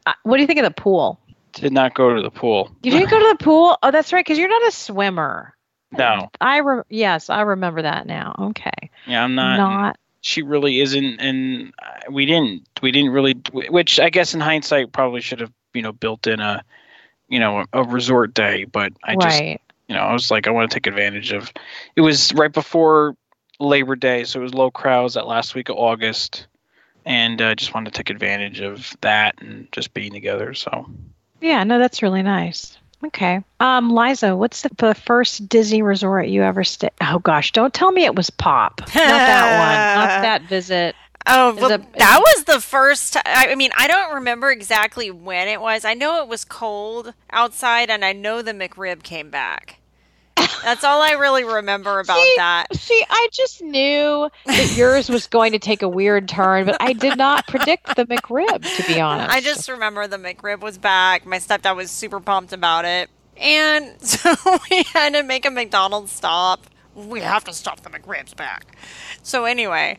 uh, 0.05 0.13
what 0.23 0.37
do 0.37 0.41
you 0.41 0.47
think 0.47 0.59
of 0.59 0.65
the 0.65 0.71
pool? 0.71 1.19
Did 1.53 1.73
not 1.73 1.93
go 1.93 2.15
to 2.15 2.21
the 2.21 2.31
pool. 2.31 2.71
You 2.81 2.91
didn't 2.91 3.09
go 3.09 3.19
to 3.19 3.37
the 3.37 3.43
pool? 3.43 3.77
Oh, 3.83 3.91
that's 3.91 4.13
right, 4.13 4.23
because 4.23 4.37
you're 4.37 4.47
not 4.47 4.67
a 4.67 4.71
swimmer. 4.71 5.53
No. 5.91 6.29
I 6.39 6.59
re- 6.59 6.83
yes, 6.89 7.29
I 7.29 7.41
remember 7.41 7.81
that 7.81 8.07
now. 8.07 8.35
Okay. 8.39 8.89
Yeah, 9.05 9.23
I'm 9.23 9.35
not. 9.35 9.57
Not. 9.57 9.99
She 10.21 10.43
really 10.43 10.79
isn't, 10.79 11.19
and 11.19 11.73
we 12.09 12.25
didn't. 12.25 12.67
We 12.81 12.91
didn't 12.91 13.11
really. 13.11 13.35
Which 13.51 13.99
I 13.99 14.09
guess 14.09 14.33
in 14.33 14.39
hindsight 14.39 14.93
probably 14.93 15.19
should 15.19 15.41
have 15.41 15.51
you 15.73 15.81
know 15.81 15.91
built 15.91 16.27
in 16.27 16.39
a 16.39 16.63
you 17.27 17.39
know 17.39 17.65
a 17.73 17.83
resort 17.83 18.33
day 18.33 18.65
but 18.65 18.93
i 19.03 19.15
just 19.15 19.39
right. 19.39 19.61
you 19.87 19.95
know 19.95 20.01
i 20.01 20.13
was 20.13 20.31
like 20.31 20.47
i 20.47 20.51
want 20.51 20.69
to 20.69 20.75
take 20.75 20.87
advantage 20.87 21.31
of 21.31 21.51
it 21.95 22.01
was 22.01 22.33
right 22.33 22.51
before 22.51 23.15
labor 23.59 23.95
day 23.95 24.23
so 24.23 24.39
it 24.39 24.43
was 24.43 24.53
low 24.53 24.71
crowds 24.71 25.13
that 25.13 25.27
last 25.27 25.55
week 25.55 25.69
of 25.69 25.77
august 25.77 26.47
and 27.05 27.41
i 27.41 27.51
uh, 27.51 27.55
just 27.55 27.73
wanted 27.73 27.93
to 27.93 27.97
take 27.97 28.09
advantage 28.09 28.59
of 28.59 28.95
that 29.01 29.35
and 29.41 29.71
just 29.71 29.93
being 29.93 30.11
together 30.11 30.53
so. 30.53 30.85
Yeah 31.39 31.63
no 31.63 31.79
that's 31.79 32.03
really 32.03 32.21
nice. 32.21 32.77
Okay. 33.03 33.43
Um 33.59 33.95
liza 33.95 34.35
what's 34.35 34.61
the, 34.61 34.69
the 34.77 34.93
first 34.93 35.49
disney 35.49 35.81
resort 35.81 36.27
you 36.27 36.43
ever 36.43 36.63
stayed 36.63 36.91
oh 37.01 37.17
gosh 37.19 37.51
don't 37.51 37.73
tell 37.73 37.91
me 37.91 38.05
it 38.05 38.15
was 38.15 38.29
pop. 38.29 38.79
Not 38.81 38.93
that 38.93 39.57
one. 39.57 40.05
Not 40.05 40.21
that 40.21 40.43
visit 40.43 40.95
Oh, 41.25 41.53
well, 41.55 41.69
that 41.69 42.19
was 42.19 42.43
the 42.45 42.59
first. 42.59 43.17
I 43.25 43.53
mean, 43.55 43.71
I 43.77 43.87
don't 43.87 44.15
remember 44.15 44.49
exactly 44.51 45.11
when 45.11 45.47
it 45.47 45.61
was. 45.61 45.85
I 45.85 45.93
know 45.93 46.21
it 46.21 46.27
was 46.27 46.45
cold 46.45 47.13
outside, 47.31 47.89
and 47.89 48.03
I 48.03 48.13
know 48.13 48.41
the 48.41 48.53
McRib 48.53 49.03
came 49.03 49.29
back. 49.29 49.77
That's 50.63 50.83
all 50.83 51.01
I 51.01 51.11
really 51.11 51.43
remember 51.43 51.99
about 52.01 52.17
see, 52.17 52.33
that. 52.37 52.75
See, 52.75 53.05
I 53.09 53.27
just 53.31 53.61
knew 53.61 54.29
that 54.45 54.75
yours 54.75 55.09
was 55.09 55.27
going 55.27 55.51
to 55.53 55.59
take 55.59 55.81
a 55.81 55.89
weird 55.89 56.27
turn, 56.27 56.65
but 56.65 56.77
I 56.79 56.93
did 56.93 57.17
not 57.17 57.47
predict 57.47 57.95
the 57.95 58.05
McRib, 58.05 58.63
to 58.77 58.83
be 58.87 58.99
honest. 58.99 59.33
I 59.33 59.41
just 59.41 59.69
remember 59.69 60.07
the 60.07 60.17
McRib 60.17 60.61
was 60.61 60.77
back. 60.77 61.25
My 61.25 61.37
stepdad 61.37 61.75
was 61.75 61.91
super 61.91 62.19
pumped 62.19 62.53
about 62.53 62.85
it. 62.85 63.09
And 63.37 64.01
so 64.05 64.33
we 64.69 64.83
had 64.83 65.13
to 65.13 65.23
make 65.23 65.45
a 65.45 65.51
McDonald's 65.51 66.11
stop. 66.11 66.65
We 66.93 67.21
have 67.21 67.43
to 67.45 67.53
stop 67.53 67.81
the 67.81 67.89
McRibs 67.89 68.35
back. 68.35 68.75
So, 69.23 69.45
anyway, 69.45 69.97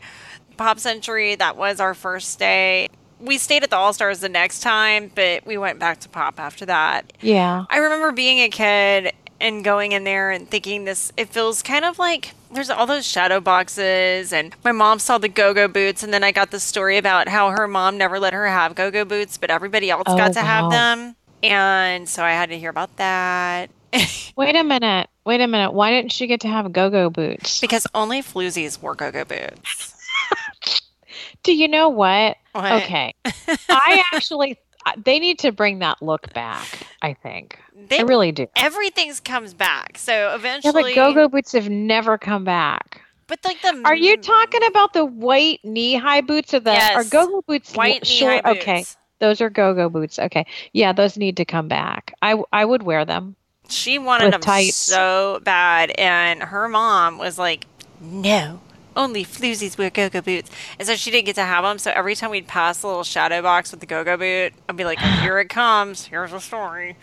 Pop 0.57 0.79
Century, 0.79 1.35
that 1.35 1.57
was 1.57 1.79
our 1.79 1.93
first 1.93 2.39
day. 2.39 2.89
We 3.19 3.37
stayed 3.37 3.63
at 3.63 3.69
the 3.69 3.77
All 3.77 3.93
Stars 3.93 4.19
the 4.19 4.29
next 4.29 4.61
time, 4.61 5.11
but 5.13 5.45
we 5.45 5.57
went 5.57 5.79
back 5.79 5.99
to 6.01 6.09
Pop 6.09 6.39
after 6.39 6.65
that. 6.65 7.13
Yeah. 7.21 7.65
I 7.69 7.77
remember 7.77 8.11
being 8.11 8.39
a 8.39 8.49
kid 8.49 9.13
and 9.39 9.63
going 9.63 9.91
in 9.91 10.03
there 10.03 10.31
and 10.31 10.49
thinking 10.49 10.85
this, 10.85 11.11
it 11.17 11.29
feels 11.29 11.61
kind 11.61 11.85
of 11.85 11.99
like 11.99 12.33
there's 12.51 12.69
all 12.69 12.85
those 12.85 13.05
shadow 13.05 13.39
boxes. 13.39 14.33
And 14.33 14.55
my 14.63 14.71
mom 14.71 14.99
saw 14.99 15.17
the 15.17 15.27
go 15.27 15.53
go 15.53 15.67
boots. 15.67 16.03
And 16.03 16.13
then 16.13 16.23
I 16.23 16.31
got 16.31 16.51
the 16.51 16.59
story 16.59 16.97
about 16.97 17.27
how 17.27 17.49
her 17.49 17.67
mom 17.67 17.97
never 17.97 18.19
let 18.19 18.33
her 18.33 18.47
have 18.47 18.75
go 18.75 18.91
go 18.91 19.05
boots, 19.05 19.37
but 19.37 19.49
everybody 19.49 19.89
else 19.89 20.03
oh, 20.05 20.17
got 20.17 20.33
to 20.33 20.39
wow. 20.39 20.45
have 20.45 20.71
them. 20.71 21.15
And 21.43 22.07
so 22.07 22.23
I 22.23 22.31
had 22.31 22.49
to 22.49 22.57
hear 22.57 22.69
about 22.69 22.95
that. 22.97 23.69
Wait 24.35 24.55
a 24.55 24.63
minute. 24.63 25.09
Wait 25.25 25.41
a 25.41 25.47
minute. 25.47 25.71
Why 25.71 25.91
didn't 25.91 26.11
she 26.11 26.27
get 26.27 26.41
to 26.41 26.47
have 26.47 26.71
go 26.71 26.89
go 26.89 27.09
boots? 27.09 27.61
Because 27.61 27.85
only 27.93 28.21
floozies 28.21 28.81
wore 28.81 28.95
go 28.95 29.11
go 29.11 29.25
boots. 29.25 29.92
Do 31.43 31.53
you 31.53 31.67
know 31.67 31.89
what? 31.89 32.37
what? 32.53 32.71
Okay. 32.83 33.13
I 33.69 34.03
actually 34.13 34.57
they 34.97 35.19
need 35.19 35.39
to 35.39 35.51
bring 35.51 35.79
that 35.79 36.01
look 36.01 36.33
back, 36.33 36.67
I 37.01 37.13
think. 37.13 37.57
They, 37.87 37.99
I 37.99 38.01
really 38.03 38.31
do. 38.31 38.47
Everything's 38.55 39.19
comes 39.19 39.53
back. 39.53 39.97
So 39.97 40.33
eventually 40.35 40.91
Yeah, 40.91 40.95
go-go 40.95 41.29
boots 41.29 41.53
have 41.53 41.69
never 41.69 42.17
come 42.17 42.43
back. 42.43 43.01
But 43.27 43.39
like 43.45 43.61
the 43.61 43.81
Are 43.85 43.95
you 43.95 44.17
talking 44.17 44.61
about 44.67 44.93
the 44.93 45.05
white 45.05 45.59
knee-high 45.63 46.21
boots 46.21 46.53
or 46.53 46.59
the 46.59 46.71
Yes. 46.71 46.95
are 46.95 47.09
go-go 47.09 47.41
boots 47.47 47.73
white 47.75 48.05
short? 48.05 48.43
knee-high 48.43 48.53
boots. 48.53 48.61
Okay. 48.63 48.85
Those 49.19 49.39
are 49.41 49.49
go-go 49.49 49.89
boots. 49.89 50.19
Okay. 50.19 50.45
Yeah, 50.73 50.91
those 50.91 51.17
need 51.17 51.37
to 51.37 51.45
come 51.45 51.67
back. 51.69 52.13
I 52.21 52.41
I 52.51 52.65
would 52.65 52.83
wear 52.83 53.05
them. 53.05 53.35
She 53.69 53.97
wanted 53.97 54.33
them 54.33 54.41
tights. 54.41 54.75
so 54.75 55.39
bad, 55.43 55.91
and 55.91 56.43
her 56.43 56.67
mom 56.67 57.17
was 57.17 57.39
like, 57.39 57.65
"No, 58.01 58.59
only 58.95 59.25
floozies 59.25 59.77
wear 59.77 59.89
go-go 59.89 60.21
boots." 60.21 60.49
And 60.79 60.87
so 60.87 60.95
she 60.95 61.11
didn't 61.11 61.25
get 61.25 61.35
to 61.35 61.43
have 61.43 61.63
them. 61.63 61.79
So 61.79 61.91
every 61.91 62.15
time 62.15 62.31
we'd 62.31 62.47
pass 62.47 62.81
the 62.81 62.87
little 62.87 63.03
shadow 63.03 63.41
box 63.41 63.71
with 63.71 63.79
the 63.79 63.85
go-go 63.85 64.17
boot, 64.17 64.53
I'd 64.67 64.77
be 64.77 64.85
like, 64.85 64.99
oh, 65.01 65.19
"Here 65.21 65.39
it 65.39 65.49
comes. 65.49 66.05
Here's 66.05 66.31
the 66.31 66.39
story." 66.39 66.95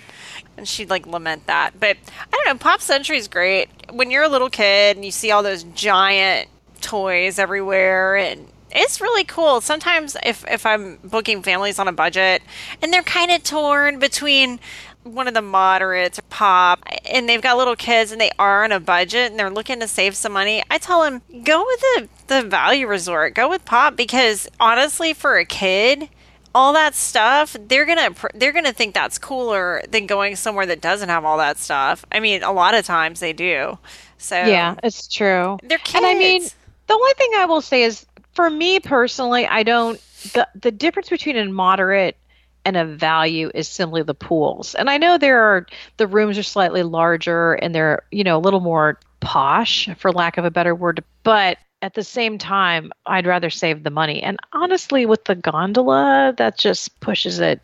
And 0.56 0.66
she'd 0.68 0.90
like 0.90 1.06
lament 1.06 1.46
that. 1.46 1.78
But 1.78 1.96
I 2.32 2.36
don't 2.36 2.46
know. 2.46 2.58
Pop 2.58 2.80
Century's 2.80 3.28
great. 3.28 3.68
When 3.90 4.10
you're 4.10 4.24
a 4.24 4.28
little 4.28 4.50
kid 4.50 4.96
and 4.96 5.04
you 5.04 5.10
see 5.10 5.30
all 5.30 5.42
those 5.42 5.62
giant 5.64 6.48
toys 6.80 7.38
everywhere 7.38 8.16
and 8.16 8.48
it's 8.72 9.00
really 9.00 9.24
cool. 9.24 9.60
Sometimes 9.60 10.16
if 10.24 10.44
if 10.48 10.64
I'm 10.64 10.98
booking 11.02 11.42
families 11.42 11.78
on 11.78 11.88
a 11.88 11.92
budget 11.92 12.42
and 12.80 12.92
they're 12.92 13.02
kind 13.02 13.30
of 13.30 13.42
torn 13.42 13.98
between 13.98 14.60
one 15.02 15.26
of 15.26 15.34
the 15.34 15.42
moderates 15.42 16.18
or 16.18 16.22
pop 16.22 16.82
and 17.10 17.28
they've 17.28 17.40
got 17.40 17.56
little 17.56 17.76
kids 17.76 18.12
and 18.12 18.20
they 18.20 18.30
are 18.38 18.64
on 18.64 18.72
a 18.72 18.80
budget 18.80 19.30
and 19.30 19.38
they're 19.38 19.50
looking 19.50 19.80
to 19.80 19.88
save 19.88 20.14
some 20.14 20.32
money, 20.32 20.62
I 20.70 20.78
tell 20.78 21.02
them 21.02 21.22
go 21.44 21.64
with 21.64 21.80
the 21.80 22.08
the 22.26 22.42
value 22.42 22.86
resort, 22.86 23.34
go 23.34 23.48
with 23.48 23.64
pop 23.64 23.96
because 23.96 24.48
honestly, 24.58 25.14
for 25.14 25.38
a 25.38 25.44
kid, 25.44 26.08
all 26.54 26.72
that 26.72 26.94
stuff 26.94 27.56
they're 27.68 27.86
gonna 27.86 28.14
they're 28.34 28.52
gonna 28.52 28.72
think 28.72 28.94
that's 28.94 29.18
cooler 29.18 29.82
than 29.88 30.06
going 30.06 30.36
somewhere 30.36 30.66
that 30.66 30.80
doesn't 30.80 31.08
have 31.08 31.24
all 31.24 31.38
that 31.38 31.58
stuff. 31.58 32.04
I 32.12 32.20
mean, 32.20 32.42
a 32.42 32.52
lot 32.52 32.74
of 32.74 32.84
times 32.84 33.20
they 33.20 33.32
do. 33.32 33.78
So 34.18 34.36
yeah, 34.36 34.74
it's 34.82 35.08
true. 35.08 35.58
they're 35.62 35.78
kids. 35.78 35.94
And 35.94 36.06
I 36.06 36.14
mean, 36.14 36.42
the 36.86 36.94
only 36.94 37.12
thing 37.16 37.30
I 37.36 37.46
will 37.46 37.62
say 37.62 37.82
is, 37.84 38.04
for 38.34 38.50
me 38.50 38.80
personally, 38.80 39.46
I 39.46 39.62
don't. 39.62 40.00
The 40.34 40.46
the 40.54 40.70
difference 40.70 41.08
between 41.08 41.36
a 41.38 41.46
moderate 41.46 42.16
and 42.64 42.76
a 42.76 42.84
value 42.84 43.50
is 43.54 43.68
simply 43.68 44.02
the 44.02 44.14
pools. 44.14 44.74
And 44.74 44.90
I 44.90 44.96
know 44.98 45.16
there 45.18 45.40
are 45.40 45.66
the 45.96 46.06
rooms 46.06 46.38
are 46.38 46.42
slightly 46.42 46.82
larger 46.82 47.54
and 47.54 47.74
they're 47.74 48.02
you 48.10 48.24
know 48.24 48.36
a 48.36 48.40
little 48.40 48.60
more 48.60 48.98
posh, 49.20 49.88
for 49.98 50.12
lack 50.12 50.38
of 50.38 50.44
a 50.44 50.50
better 50.50 50.74
word, 50.74 51.04
but 51.22 51.58
at 51.82 51.94
the 51.94 52.04
same 52.04 52.36
time, 52.36 52.92
I'd 53.06 53.26
rather 53.26 53.48
save 53.48 53.84
the 53.84 53.90
money. 53.90 54.22
And 54.22 54.38
honestly, 54.52 55.06
with 55.06 55.24
the 55.24 55.34
gondola, 55.34 56.34
that 56.36 56.58
just 56.58 57.00
pushes 57.00 57.38
it 57.40 57.60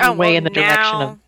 Oh, 0.00 0.12
way 0.12 0.30
well, 0.30 0.36
in 0.38 0.44
the 0.44 0.50
direction 0.50 0.82
now- 0.82 1.02
of. 1.02 1.18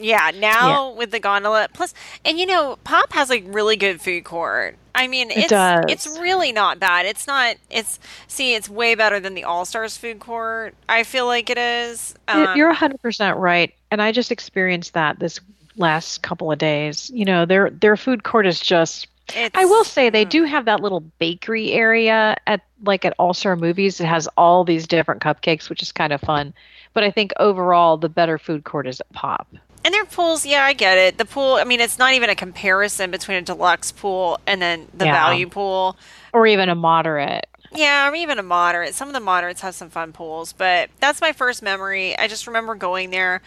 Yeah, 0.00 0.30
now 0.34 0.92
with 0.92 1.10
the 1.10 1.20
gondola. 1.20 1.68
Plus, 1.72 1.94
and 2.24 2.38
you 2.38 2.46
know, 2.46 2.78
Pop 2.84 3.12
has 3.12 3.28
like 3.30 3.44
really 3.46 3.76
good 3.76 4.00
food 4.00 4.24
court. 4.24 4.76
I 4.94 5.06
mean, 5.06 5.30
it's 5.30 5.48
does. 5.48 5.84
it's 5.88 6.06
really 6.18 6.52
not 6.52 6.78
bad. 6.80 7.06
It's 7.06 7.26
not. 7.26 7.56
It's 7.70 8.00
see, 8.26 8.54
it's 8.54 8.68
way 8.68 8.94
better 8.94 9.20
than 9.20 9.34
the 9.34 9.44
All 9.44 9.64
Stars 9.64 9.96
food 9.96 10.18
court. 10.18 10.74
I 10.88 11.04
feel 11.04 11.26
like 11.26 11.50
it 11.50 11.58
is. 11.58 12.14
Um, 12.28 12.56
You're 12.56 12.74
100% 12.74 13.36
right. 13.36 13.72
And 13.90 14.02
I 14.02 14.12
just 14.12 14.32
experienced 14.32 14.94
that 14.94 15.18
this 15.18 15.40
last 15.76 16.22
couple 16.22 16.50
of 16.50 16.58
days. 16.58 17.10
You 17.14 17.24
know, 17.24 17.46
their 17.46 17.70
their 17.70 17.96
food 17.96 18.24
court 18.24 18.46
is 18.46 18.60
just 18.60 19.06
it's, 19.34 19.56
I 19.56 19.64
will 19.64 19.84
say 19.84 20.10
they 20.10 20.24
do 20.24 20.44
have 20.44 20.64
that 20.64 20.80
little 20.80 21.00
bakery 21.00 21.72
area 21.72 22.36
at 22.46 22.62
like 22.84 23.04
at 23.04 23.14
All 23.18 23.34
Star 23.34 23.56
Movies. 23.56 24.00
It 24.00 24.06
has 24.06 24.28
all 24.36 24.64
these 24.64 24.86
different 24.86 25.22
cupcakes, 25.22 25.68
which 25.68 25.82
is 25.82 25.92
kind 25.92 26.12
of 26.12 26.20
fun. 26.20 26.54
But 26.92 27.04
I 27.04 27.10
think 27.10 27.32
overall 27.38 27.96
the 27.96 28.08
better 28.08 28.38
food 28.38 28.64
court 28.64 28.86
is 28.86 29.00
at 29.00 29.12
Pop. 29.12 29.46
And 29.84 29.94
their 29.94 30.04
pools, 30.04 30.44
yeah, 30.44 30.64
I 30.64 30.72
get 30.74 30.98
it. 30.98 31.16
The 31.18 31.24
pool, 31.24 31.54
I 31.54 31.64
mean, 31.64 31.80
it's 31.80 31.98
not 31.98 32.12
even 32.12 32.28
a 32.28 32.34
comparison 32.34 33.10
between 33.10 33.38
a 33.38 33.42
deluxe 33.42 33.92
pool 33.92 34.38
and 34.46 34.60
then 34.60 34.88
the 34.92 35.06
Yeah. 35.06 35.12
value 35.12 35.48
pool. 35.48 35.96
Or 36.32 36.46
even 36.46 36.68
a 36.68 36.74
moderate. 36.74 37.46
Yeah, 37.72 38.10
or 38.10 38.14
even 38.14 38.38
a 38.38 38.42
moderate. 38.42 38.94
Some 38.94 39.08
of 39.08 39.14
the 39.14 39.20
moderates 39.20 39.60
have 39.62 39.74
some 39.74 39.88
fun 39.90 40.12
pools, 40.12 40.52
but 40.52 40.90
that's 41.00 41.20
my 41.20 41.32
first 41.32 41.62
memory. 41.62 42.18
I 42.18 42.26
just 42.28 42.46
remember 42.46 42.74
going 42.74 43.10
there, 43.10 43.40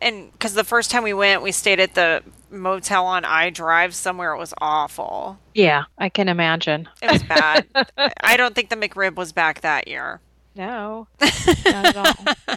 and 0.00 0.32
because 0.32 0.54
the 0.54 0.64
first 0.64 0.90
time 0.90 1.02
we 1.02 1.12
went, 1.12 1.42
we 1.42 1.52
stayed 1.52 1.78
at 1.78 1.94
the 1.94 2.22
motel 2.50 3.04
on 3.06 3.24
I 3.26 3.50
Drive 3.50 3.94
somewhere. 3.94 4.32
It 4.32 4.38
was 4.38 4.54
awful. 4.62 5.38
Yeah, 5.54 5.84
I 5.98 6.08
can 6.08 6.28
imagine. 6.28 6.88
It 7.02 7.12
was 7.12 7.22
bad. 7.22 7.66
I 8.22 8.38
don't 8.38 8.54
think 8.54 8.70
the 8.70 8.76
McRib 8.76 9.14
was 9.16 9.30
back 9.32 9.60
that 9.60 9.86
year. 9.88 10.20
No, 10.56 11.06
not 11.20 11.26
at 11.66 11.96
all. 11.96 12.56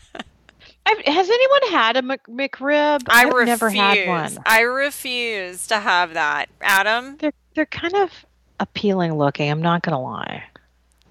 I've, 0.86 1.00
has 1.00 1.30
anyone 1.30 1.72
had 1.72 1.98
a 1.98 2.02
Mc, 2.02 2.24
McRib? 2.28 3.04
I 3.08 3.24
I've 3.26 3.34
refuse. 3.34 3.48
never 3.48 3.70
had 3.70 4.08
one. 4.08 4.38
I 4.46 4.62
refuse 4.62 5.68
to 5.68 5.80
have 5.80 6.14
that. 6.14 6.50
Adam, 6.62 7.18
They're 7.20 7.34
they're 7.56 7.66
kind 7.66 7.96
of 7.96 8.12
appealing 8.60 9.18
looking. 9.18 9.50
I'm 9.50 9.62
not 9.62 9.82
gonna 9.82 10.02
lie. 10.02 10.44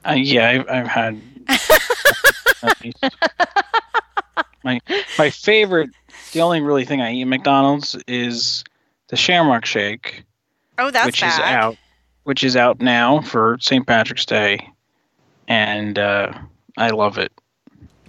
Uh, 0.06 0.12
yeah, 0.12 0.48
I've, 0.50 0.68
I've 0.68 0.86
had. 0.88 1.20
my 4.64 4.80
my 5.18 5.30
favorite, 5.30 5.90
the 6.32 6.40
only 6.40 6.60
really 6.60 6.84
thing 6.84 7.00
I 7.00 7.12
eat 7.12 7.22
at 7.22 7.28
McDonald's 7.28 7.96
is 8.06 8.64
the 9.08 9.16
Shamrock 9.16 9.64
Shake, 9.64 10.24
oh, 10.78 10.90
that's 10.90 11.06
which 11.06 11.20
bad. 11.20 11.32
is 11.34 11.40
out, 11.40 11.76
which 12.24 12.44
is 12.44 12.56
out 12.56 12.80
now 12.80 13.20
for 13.20 13.56
St. 13.60 13.86
Patrick's 13.86 14.26
Day, 14.26 14.68
and 15.48 15.98
uh, 15.98 16.32
I 16.76 16.90
love 16.90 17.18
it. 17.18 17.32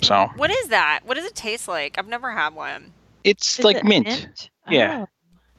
So 0.03 0.29
What 0.35 0.51
is 0.51 0.67
that? 0.69 1.01
What 1.05 1.15
does 1.15 1.25
it 1.25 1.35
taste 1.35 1.67
like? 1.67 1.97
I've 1.97 2.07
never 2.07 2.31
had 2.31 2.53
one. 2.55 2.91
it's 3.23 3.59
Is 3.59 3.65
like 3.65 3.77
it 3.77 3.85
mint. 3.85 4.49
Yeah. 4.69 5.05
Oh. 5.05 5.09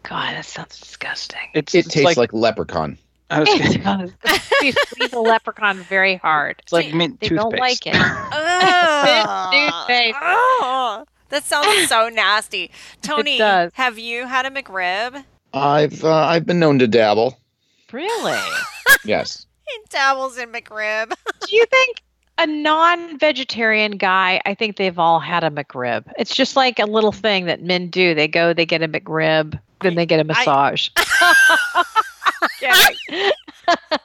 God, 0.02 0.34
that 0.34 0.44
sounds 0.44 0.78
disgusting. 0.78 1.40
It's 1.54 1.74
It 1.74 1.86
it's 1.86 1.94
tastes 1.94 2.16
like, 2.16 2.32
leprechaun. 2.32 2.98
I 3.30 3.40
was 3.40 3.48
It 3.48 3.82
gonna- 3.82 4.08
does. 4.22 4.50
you 4.62 4.72
squeeze 4.72 5.12
a 5.14 5.18
leprechaun 5.18 5.78
very 5.78 6.16
hard. 6.16 6.56
it's 6.62 6.72
like 6.72 6.92
mint 6.94 7.20
They 7.20 7.28
toothpaste. 7.28 7.50
don't 7.50 7.58
like 7.58 7.86
it. 7.86 7.94
Ugh. 7.98 9.52
toothpaste. 9.52 10.18
Ugh. 10.20 11.06
That 11.30 11.44
sounds 11.44 11.88
so 11.88 12.08
nasty. 12.10 12.70
Tony, 13.02 13.38
have 13.38 13.98
you 13.98 14.26
had 14.26 14.46
a 14.46 14.50
McRib? 14.50 15.24
I've 15.52 16.04
uh, 16.04 16.12
I've 16.14 16.44
been 16.46 16.58
known 16.58 16.78
to 16.80 16.86
dabble. 16.88 17.38
Really? 17.92 18.38
Yes. 19.04 19.46
He 19.66 19.78
dabbles 19.88 20.36
in 20.36 20.50
McRib. 20.52 21.14
Do 21.46 21.56
you 21.56 21.64
think 21.66 22.02
a 22.38 22.46
non-vegetarian 22.46 23.92
guy? 23.92 24.40
I 24.44 24.54
think 24.54 24.76
they've 24.76 24.98
all 24.98 25.20
had 25.20 25.44
a 25.44 25.50
McRib. 25.50 26.04
It's 26.18 26.34
just 26.34 26.56
like 26.56 26.78
a 26.78 26.86
little 26.86 27.12
thing 27.12 27.46
that 27.46 27.62
men 27.62 27.88
do. 27.90 28.14
They 28.14 28.28
go, 28.28 28.52
they 28.52 28.66
get 28.66 28.82
a 28.82 28.88
McRib, 28.88 29.58
then 29.80 29.94
they 29.94 30.06
get 30.06 30.20
a 30.20 30.24
massage. 30.24 30.88
Kidding. 32.60 33.30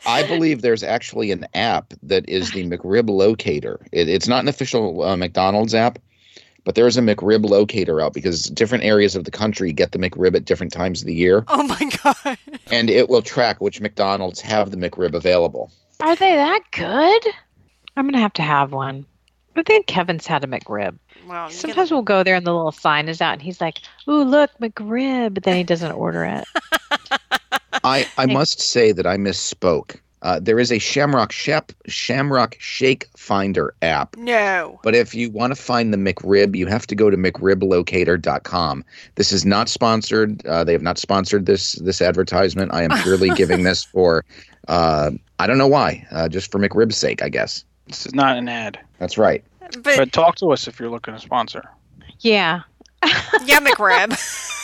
I 0.06 0.24
believe 0.26 0.62
there's 0.62 0.84
actually 0.84 1.32
an 1.32 1.46
app 1.54 1.94
that 2.04 2.28
is 2.30 2.52
the 2.52 2.66
McRib 2.66 3.10
locator. 3.10 3.80
It, 3.92 4.08
it's 4.10 4.28
not 4.28 4.44
an 4.44 4.48
official 4.48 5.04
uh, 5.04 5.16
McDonald's 5.18 5.76
app, 5.76 6.00
but 6.64 6.76
there's 6.76 6.98
a 6.98 7.02
McRib 7.02 7.46
locator 7.50 8.00
out 8.00 8.14
because 8.14 8.44
different 8.44 8.84
areas 8.84 9.16
of 9.16 9.26
the 9.26 9.32
country 9.32 9.74
get 9.74 9.92
the 9.92 10.00
McRib 10.00 10.36
at 10.36 10.46
different 10.46 10.72
times 10.72 11.02
of 11.02 11.08
the 11.08 11.14
year, 11.16 11.44
Oh 11.48 11.64
my 11.64 11.92
god. 12.04 12.38
and 12.72 12.90
it 12.90 13.10
will 13.10 13.22
track 13.22 13.60
which 13.60 13.82
McDonald's 13.82 14.40
have 14.42 14.72
the 14.72 14.78
McRib 14.78 15.14
available. 15.14 15.72
Are 16.00 16.16
they 16.16 16.36
that 16.36 16.62
good? 16.72 17.26
I'm 18.00 18.06
gonna 18.06 18.20
have 18.20 18.34
to 18.34 18.42
have 18.42 18.72
one. 18.72 19.06
I 19.58 19.64
think 19.64 19.88
Kevin's 19.88 20.26
had 20.26 20.46
a 20.46 20.48
McRib. 20.48 20.98
Well, 21.28 21.50
you 21.50 21.54
Sometimes 21.54 21.92
we'll 21.92 22.02
go 22.02 22.24
there 22.24 22.36
and 22.36 22.48
the 22.48 22.54
little 22.54 22.72
sign 22.72 23.10
is 23.10 23.20
out, 23.20 23.34
and 23.34 23.42
he's 23.42 23.60
like, 23.60 23.80
"Ooh, 24.08 24.24
look, 24.24 24.52
McRib," 24.62 25.34
but 25.34 25.44
then 25.44 25.58
he 25.58 25.66
doesn't 25.66 25.92
order 25.92 26.24
it. 26.24 26.46
I, 27.84 28.08
I 28.18 28.26
must 28.26 28.62
say 28.62 28.94
that 28.94 29.06
I 29.06 29.18
misspoke. 29.18 30.00
Uh, 30.22 30.40
there 30.42 30.60
is 30.60 30.72
a 30.72 30.80
Shamrock 30.80 31.34
Shep, 31.34 31.74
Shamrock 31.88 32.56
Shake 32.60 33.06
Finder 33.18 33.74
app. 33.82 34.16
no. 34.16 34.80
But 34.82 34.96
if 34.96 35.14
you 35.14 35.30
want 35.30 35.54
to 35.54 35.62
find 35.62 35.94
the 35.94 35.98
McRib, 35.98 36.56
you 36.56 36.68
have 36.68 36.88
to 36.88 36.96
go 36.96 37.10
to 37.10 37.18
McRibLocator.com. 37.18 38.86
This 39.16 39.34
is 39.34 39.46
not 39.46 39.68
sponsored. 39.68 40.46
Uh, 40.46 40.64
they 40.64 40.72
have 40.72 40.82
not 40.82 40.98
sponsored 40.98 41.48
this 41.48 41.74
this 41.74 42.02
advertisement. 42.02 42.74
I 42.74 42.84
am 42.84 42.92
purely 43.04 43.30
giving 43.32 43.64
this 43.70 43.84
for, 43.84 44.24
uh, 44.70 45.12
I 45.38 45.48
don't 45.48 45.58
know 45.58 45.68
why, 45.68 46.08
uh, 46.12 46.30
just 46.30 46.50
for 46.50 46.60
McRib's 46.60 46.96
sake, 46.96 47.22
I 47.22 47.28
guess. 47.28 47.66
This 47.90 48.06
is 48.06 48.16
not 48.16 48.38
an 48.38 48.48
ad. 48.48 48.80
That's 49.00 49.18
right. 49.18 49.44
But 49.60 49.84
But 49.84 50.14
talk 50.14 50.36
to 50.38 50.48
us 50.52 50.68
if 50.68 50.80
you're 50.80 50.90
looking 50.90 51.14
to 51.14 51.20
sponsor. 51.20 51.64
Yeah. 52.20 52.62
yeah, 53.44 53.60
McRib. 53.60 54.16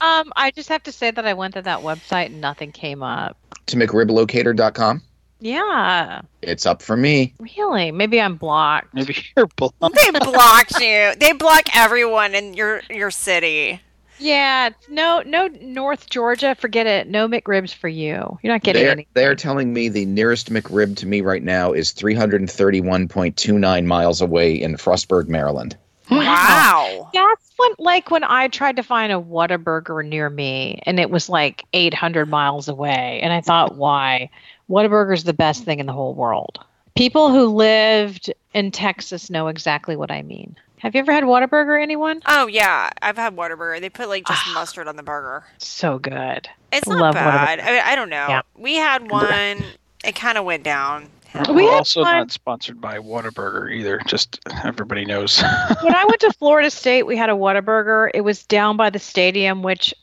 Um, 0.00 0.32
I 0.36 0.50
just 0.50 0.68
have 0.68 0.82
to 0.82 0.92
say 0.92 1.10
that 1.12 1.24
I 1.24 1.32
went 1.32 1.54
to 1.54 1.62
that 1.62 1.80
website 1.80 2.26
and 2.26 2.38
nothing 2.40 2.72
came 2.72 3.02
up. 3.02 3.38
To 3.66 3.76
McRibLocator.com. 3.76 5.00
Yeah, 5.40 6.20
It's 6.42 6.66
up 6.66 6.82
for 6.82 6.94
me. 6.96 7.32
really. 7.38 7.90
Maybe 7.90 8.20
I'm 8.20 8.36
blocked. 8.36 8.92
Maybe 8.92 9.16
you're 9.34 9.46
blocked. 9.56 9.80
they 9.80 10.10
blocked 10.20 10.80
you. 10.80 11.14
They 11.18 11.32
block 11.32 11.62
everyone 11.74 12.34
in 12.34 12.52
your 12.52 12.82
your 12.90 13.10
city. 13.10 13.80
Yeah, 14.18 14.70
no, 14.88 15.22
no 15.26 15.48
North 15.60 16.08
Georgia. 16.08 16.54
Forget 16.54 16.86
it. 16.86 17.08
No 17.08 17.28
McRibs 17.28 17.74
for 17.74 17.88
you. 17.88 18.38
You're 18.42 18.52
not 18.52 18.62
getting 18.62 18.82
They're, 18.82 18.92
any. 18.92 19.08
they're 19.14 19.34
telling 19.34 19.72
me 19.72 19.88
the 19.88 20.06
nearest 20.06 20.52
McRib 20.52 20.96
to 20.98 21.06
me 21.06 21.20
right 21.20 21.42
now 21.42 21.72
is 21.72 21.92
331.29 21.92 23.84
miles 23.84 24.20
away 24.20 24.54
in 24.54 24.76
Frostburg, 24.76 25.28
Maryland. 25.28 25.76
Wow. 26.10 27.10
That's 27.12 27.50
when, 27.56 27.70
like, 27.78 28.10
when 28.10 28.24
I 28.24 28.48
tried 28.48 28.76
to 28.76 28.82
find 28.82 29.12
a 29.12 29.20
Whataburger 29.20 30.06
near 30.06 30.28
me, 30.28 30.80
and 30.84 31.00
it 31.00 31.10
was 31.10 31.28
like 31.28 31.64
800 31.72 32.26
miles 32.28 32.68
away, 32.68 33.20
and 33.22 33.32
I 33.32 33.40
thought, 33.40 33.76
why? 33.76 34.30
Whataburger's 34.68 35.24
the 35.24 35.32
best 35.32 35.64
thing 35.64 35.80
in 35.80 35.86
the 35.86 35.92
whole 35.92 36.14
world. 36.14 36.62
People 36.94 37.32
who 37.32 37.46
lived 37.46 38.32
in 38.52 38.70
Texas 38.70 39.30
know 39.30 39.48
exactly 39.48 39.96
what 39.96 40.10
I 40.10 40.22
mean. 40.22 40.56
Have 40.84 40.94
you 40.94 41.00
ever 41.00 41.12
had 41.12 41.24
Whataburger? 41.24 41.82
Anyone? 41.82 42.20
Oh 42.26 42.46
yeah, 42.46 42.90
I've 43.02 43.16
had 43.16 43.34
Whataburger. 43.34 43.80
They 43.80 43.88
put 43.90 44.08
like 44.08 44.26
just 44.26 44.42
Ah. 44.48 44.52
mustard 44.54 44.86
on 44.86 44.96
the 44.96 45.02
burger. 45.02 45.44
So 45.58 45.98
good. 45.98 46.46
It's 46.72 46.86
not 46.86 46.98
Love 47.00 47.14
bad. 47.14 47.58
I, 47.58 47.66
mean, 47.72 47.82
I 47.84 47.96
don't 47.96 48.10
know. 48.10 48.26
Yeah. 48.28 48.42
We 48.56 48.74
had 48.76 49.10
one. 49.10 49.64
It 50.04 50.14
kind 50.14 50.36
of 50.36 50.44
went 50.44 50.62
down. 50.62 51.08
We 51.48 51.54
We're 51.64 51.70
had 51.70 51.78
also 51.78 52.02
one- 52.02 52.12
not 52.14 52.30
sponsored 52.32 52.80
by 52.80 52.98
Whataburger 52.98 53.72
either. 53.74 53.98
Just 54.06 54.38
everybody 54.62 55.04
knows. 55.06 55.42
when 55.82 55.94
I 55.94 56.04
went 56.04 56.20
to 56.20 56.32
Florida 56.38 56.70
State, 56.70 57.04
we 57.04 57.16
had 57.16 57.30
a 57.30 57.32
Whataburger. 57.32 58.10
It 58.14 58.20
was 58.20 58.44
down 58.44 58.76
by 58.76 58.90
the 58.90 58.98
stadium, 59.00 59.62
which 59.62 59.94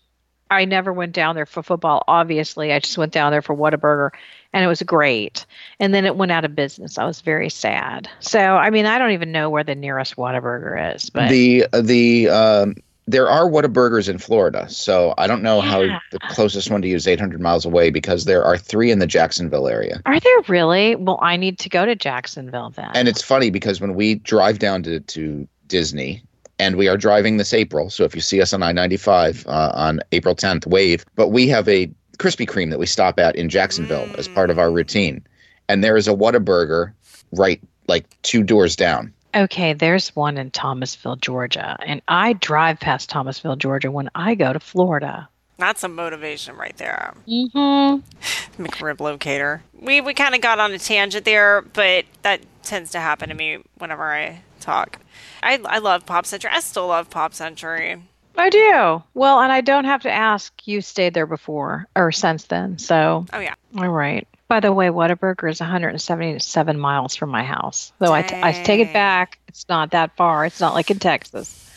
I 0.52 0.66
never 0.66 0.92
went 0.94 1.14
down 1.14 1.34
there 1.36 1.46
for 1.46 1.64
football. 1.64 2.04
Obviously, 2.08 2.72
I 2.74 2.80
just 2.80 2.98
went 2.98 3.14
down 3.14 3.32
there 3.32 3.42
for 3.42 3.56
Whataburger, 3.56 4.12
and 4.54 4.64
it 4.64 4.68
was 4.68 4.82
great. 4.84 5.46
And 5.80 5.94
then 5.94 6.06
it 6.06 6.16
went 6.18 6.32
out 6.32 6.46
of 6.46 6.56
business. 6.56 6.98
I 6.98 7.06
was 7.06 7.22
very 7.22 7.50
sad. 7.50 8.10
So, 8.20 8.40
I 8.40 8.70
mean, 8.70 8.86
I 8.86 9.00
don't 9.00 9.12
even 9.12 9.32
know 9.32 9.50
where 9.50 9.64
the 9.64 9.76
nearest 9.76 10.18
Whataburger 10.18 10.96
is, 10.96 11.10
but 11.10 11.30
The 11.30 11.66
the 11.74 12.30
um, 12.30 12.76
there 13.08 13.30
are 13.30 13.50
Whataburgers 13.50 14.08
in 14.10 14.18
Florida, 14.18 14.70
so 14.70 15.14
I 15.18 15.26
don't 15.28 15.42
know 15.42 15.58
Yeah. 15.64 15.70
how 15.72 16.00
the 16.12 16.20
closest 16.30 16.70
one 16.70 16.82
to 16.82 16.88
you 16.88 16.96
is 16.96 17.08
800 17.08 17.40
miles 17.42 17.66
away 17.66 17.90
because 17.90 18.26
there 18.26 18.44
are 18.44 18.58
three 18.58 18.92
in 18.92 19.00
the 19.00 19.08
Jacksonville 19.08 19.68
area. 19.68 20.02
Are 20.06 20.20
there 20.20 20.42
really? 20.48 20.96
Well, 20.96 21.18
I 21.22 21.38
need 21.38 21.60
to 21.60 21.70
go 21.70 21.86
to 21.86 21.96
Jacksonville 21.96 22.70
then. 22.72 22.92
And 22.94 23.08
it's 23.08 23.22
funny 23.22 23.50
because 23.50 23.82
when 23.82 23.96
we 23.96 24.16
drive 24.16 24.60
down 24.60 24.84
to, 24.84 25.00
to 25.00 25.48
Disney, 25.68 26.24
and 26.62 26.76
we 26.76 26.88
are 26.88 26.96
driving 26.96 27.38
this 27.38 27.56
April, 27.56 27.90
so 27.90 28.04
if 28.04 28.14
you 28.14 28.22
see 28.22 28.40
us 28.40 28.54
on 28.54 28.62
I 28.62 28.72
95 28.72 29.48
uh, 29.48 29.72
on 29.74 30.00
April 30.12 30.36
10th, 30.36 30.68
wave, 30.68 31.04
but 31.16 31.30
we 31.30 31.48
have 31.48 31.68
a 31.68 31.88
Krispy 32.20 32.48
Kreme 32.48 32.70
that 32.70 32.78
we 32.78 32.86
stop 32.86 33.18
at 33.18 33.36
in 33.36 33.50
Jacksonville 33.50 34.08
as 34.16 34.28
part 34.28 34.52
of 34.52 34.60
our 34.60 34.72
routine. 34.72 35.26
And 35.68 35.84
there 35.84 35.98
is 35.98 36.08
a 36.08 36.12
Whataburger 36.12 36.94
right 37.32 37.60
like 37.88 38.06
two 38.22 38.44
doors 38.44 38.76
down. 38.76 39.12
okay, 39.34 39.74
there's 39.74 40.16
one 40.16 40.38
in 40.38 40.52
Thomasville, 40.52 41.16
Georgia, 41.16 41.78
and 41.84 42.00
I 42.08 42.34
drive 42.34 42.80
past 42.80 43.10
Thomasville, 43.10 43.56
Georgia 43.56 43.90
when 43.90 44.12
I 44.14 44.36
go 44.36 44.54
to 44.54 44.60
Florida. 44.60 45.28
That's 45.58 45.84
a 45.84 45.88
motivation 45.88 46.56
right 46.58 46.78
there. 46.78 47.16
Mm-hmm. 47.28 48.62
McRib 48.64 49.00
locator. 49.00 49.64
We 49.74 50.00
we 50.00 50.14
kind 50.14 50.36
of 50.36 50.42
got 50.42 50.60
on 50.60 50.72
a 50.74 50.80
tangent 50.80 51.26
there, 51.26 51.64
but 51.64 52.06
that 52.22 52.42
tends 52.62 52.92
to 52.92 53.00
happen 53.00 53.30
to 53.30 53.36
me 53.36 53.58
whenever 53.80 54.04
I 54.04 54.42
talk. 54.62 55.00
I 55.44 55.60
I 55.66 55.80
love 55.80 56.06
Pop 56.06 56.26
Century. 56.26 56.52
I 56.54 56.60
still 56.60 56.88
love 56.88 57.10
Pop 57.10 57.34
Century. 57.34 58.02
I 58.38 58.50
do. 58.50 59.04
Well, 59.14 59.42
and 59.42 59.52
I 59.52 59.62
don't 59.62 59.86
have 59.86 60.04
to 60.04 60.12
ask. 60.12 60.54
You 60.66 60.82
stayed 60.82 61.14
there 61.14 61.26
before 61.28 61.88
or 61.96 62.12
since 62.12 62.46
then, 62.46 62.78
so 62.78 63.26
Oh 63.34 63.40
yeah. 63.40 63.56
all 63.78 63.90
right. 63.90 64.28
By 64.48 64.60
the 64.60 64.74
way, 64.74 64.88
Whataburger 64.88 65.50
is 65.50 65.62
177 65.62 66.78
miles 66.80 67.16
from 67.16 67.30
my 67.30 67.44
house. 67.44 67.94
Though 68.00 68.12
I, 68.14 68.22
t- 68.22 68.36
I 68.42 68.52
take 68.52 68.82
it 68.82 68.92
back. 68.92 69.40
It's 69.48 69.66
not 69.70 69.92
that 69.92 70.16
far. 70.18 70.46
It's 70.46 70.60
not 70.60 70.74
like 70.74 70.92
in 70.92 71.00
Texas. 71.00 71.70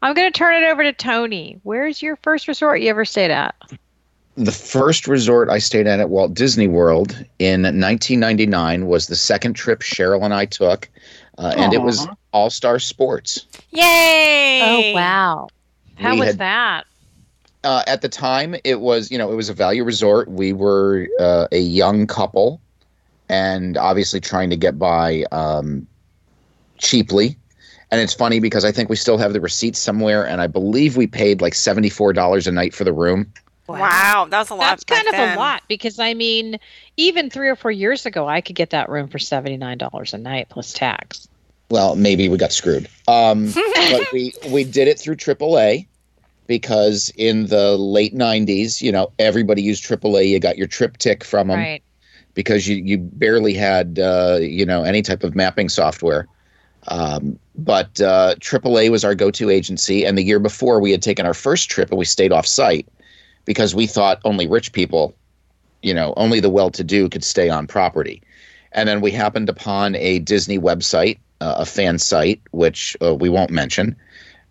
I'm 0.00 0.14
going 0.14 0.30
to 0.32 0.38
turn 0.38 0.62
it 0.62 0.66
over 0.66 0.84
to 0.84 0.92
Tony. 0.92 1.58
Where's 1.64 2.02
your 2.02 2.14
first 2.16 2.46
resort 2.46 2.80
you 2.80 2.90
ever 2.90 3.04
stayed 3.04 3.32
at? 3.32 3.56
The 4.36 4.52
first 4.52 5.08
resort 5.08 5.48
I 5.48 5.58
stayed 5.58 5.88
at 5.88 5.98
at 5.98 6.08
Walt 6.10 6.34
Disney 6.34 6.68
World 6.68 7.12
in 7.40 7.62
1999 7.62 8.86
was 8.86 9.08
the 9.08 9.16
second 9.16 9.54
trip 9.54 9.80
Cheryl 9.80 10.22
and 10.22 10.34
I 10.34 10.44
took, 10.44 10.88
uh, 11.38 11.54
and 11.56 11.72
it 11.72 11.82
was 11.82 12.06
All 12.32 12.50
Star 12.50 12.78
Sports. 12.78 13.46
Yay! 13.70 14.60
Oh, 14.62 14.94
wow. 14.94 15.48
How 15.96 16.12
We 16.14 16.20
was 16.20 16.28
had- 16.30 16.38
that? 16.38 16.84
uh, 17.64 17.82
at 17.86 18.02
the 18.02 18.08
time 18.08 18.54
it 18.64 18.80
was 18.80 19.10
you 19.10 19.16
know 19.18 19.32
it 19.32 19.36
was 19.36 19.48
a 19.48 19.54
value 19.54 19.84
resort 19.84 20.28
we 20.30 20.52
were 20.52 21.08
uh, 21.18 21.46
a 21.50 21.60
young 21.60 22.06
couple 22.06 22.60
and 23.30 23.78
obviously 23.78 24.20
trying 24.20 24.50
to 24.50 24.56
get 24.56 24.78
by 24.78 25.24
um, 25.32 25.86
cheaply 26.78 27.36
and 27.90 28.00
it's 28.02 28.12
funny 28.12 28.38
because 28.38 28.64
i 28.66 28.70
think 28.72 28.90
we 28.90 28.96
still 28.96 29.16
have 29.16 29.32
the 29.32 29.40
receipts 29.40 29.78
somewhere 29.78 30.26
and 30.26 30.42
i 30.42 30.46
believe 30.46 30.96
we 30.98 31.06
paid 31.06 31.40
like 31.40 31.54
$74 31.54 32.46
a 32.46 32.50
night 32.50 32.74
for 32.74 32.84
the 32.84 32.92
room 32.92 33.32
Wow, 33.66 34.26
that's 34.30 34.50
a 34.50 34.54
lot. 34.54 34.60
That's 34.70 34.84
kind 34.84 35.06
of 35.06 35.12
then. 35.12 35.36
a 35.36 35.40
lot 35.40 35.62
because 35.68 35.98
I 35.98 36.14
mean, 36.14 36.58
even 36.96 37.30
three 37.30 37.48
or 37.48 37.56
four 37.56 37.70
years 37.70 38.04
ago, 38.06 38.28
I 38.28 38.40
could 38.40 38.56
get 38.56 38.70
that 38.70 38.88
room 38.88 39.08
for 39.08 39.18
seventy 39.18 39.56
nine 39.56 39.78
dollars 39.78 40.12
a 40.14 40.18
night 40.18 40.48
plus 40.50 40.72
tax. 40.72 41.28
well 41.70 41.96
maybe 41.96 42.28
we 42.28 42.36
got 42.36 42.52
screwed 42.52 42.88
um, 43.08 43.50
but 43.90 44.02
we, 44.12 44.32
we 44.50 44.64
did 44.64 44.86
it 44.86 44.98
through 44.98 45.16
aaa 45.16 45.86
because 46.46 47.10
in 47.16 47.46
the 47.46 47.76
late 47.78 48.14
90s 48.14 48.82
you 48.82 48.92
know 48.92 49.10
everybody 49.18 49.62
used 49.62 49.82
aaa 49.84 50.28
you 50.28 50.38
got 50.38 50.58
your 50.58 50.68
TripTik 50.68 51.24
from 51.24 51.48
them 51.48 51.58
Right. 51.58 51.82
because 52.34 52.68
you, 52.68 52.76
you 52.76 52.98
barely 52.98 53.54
had 53.54 53.98
uh, 53.98 54.38
you 54.42 54.66
know 54.66 54.84
any 54.84 55.00
type 55.02 55.24
of 55.24 55.34
mapping 55.34 55.68
software. 55.70 56.28
Um, 56.88 57.38
but 57.56 57.98
uh, 58.02 58.34
AAA 58.40 58.90
was 58.90 59.04
our 59.04 59.14
go-to 59.14 59.48
agency, 59.48 60.04
and 60.04 60.18
the 60.18 60.22
year 60.22 60.38
before 60.38 60.80
we 60.80 60.90
had 60.90 61.00
taken 61.00 61.24
our 61.24 61.32
first 61.32 61.70
trip 61.70 61.88
and 61.88 61.98
we 61.98 62.04
stayed 62.04 62.30
off-site 62.30 62.86
because 63.44 63.74
we 63.74 63.86
thought 63.86 64.20
only 64.24 64.46
rich 64.46 64.72
people, 64.72 65.14
you 65.82 65.94
know, 65.94 66.14
only 66.16 66.40
the 66.40 66.50
well-to-do 66.50 67.08
could 67.08 67.24
stay 67.24 67.48
on 67.48 67.66
property. 67.66 68.22
And 68.72 68.88
then 68.88 69.00
we 69.00 69.10
happened 69.10 69.48
upon 69.48 69.94
a 69.96 70.18
Disney 70.18 70.58
website, 70.58 71.18
uh, 71.40 71.56
a 71.58 71.64
fan 71.64 71.98
site, 71.98 72.40
which 72.50 72.96
uh, 73.02 73.14
we 73.14 73.28
won't 73.28 73.50
mention. 73.50 73.96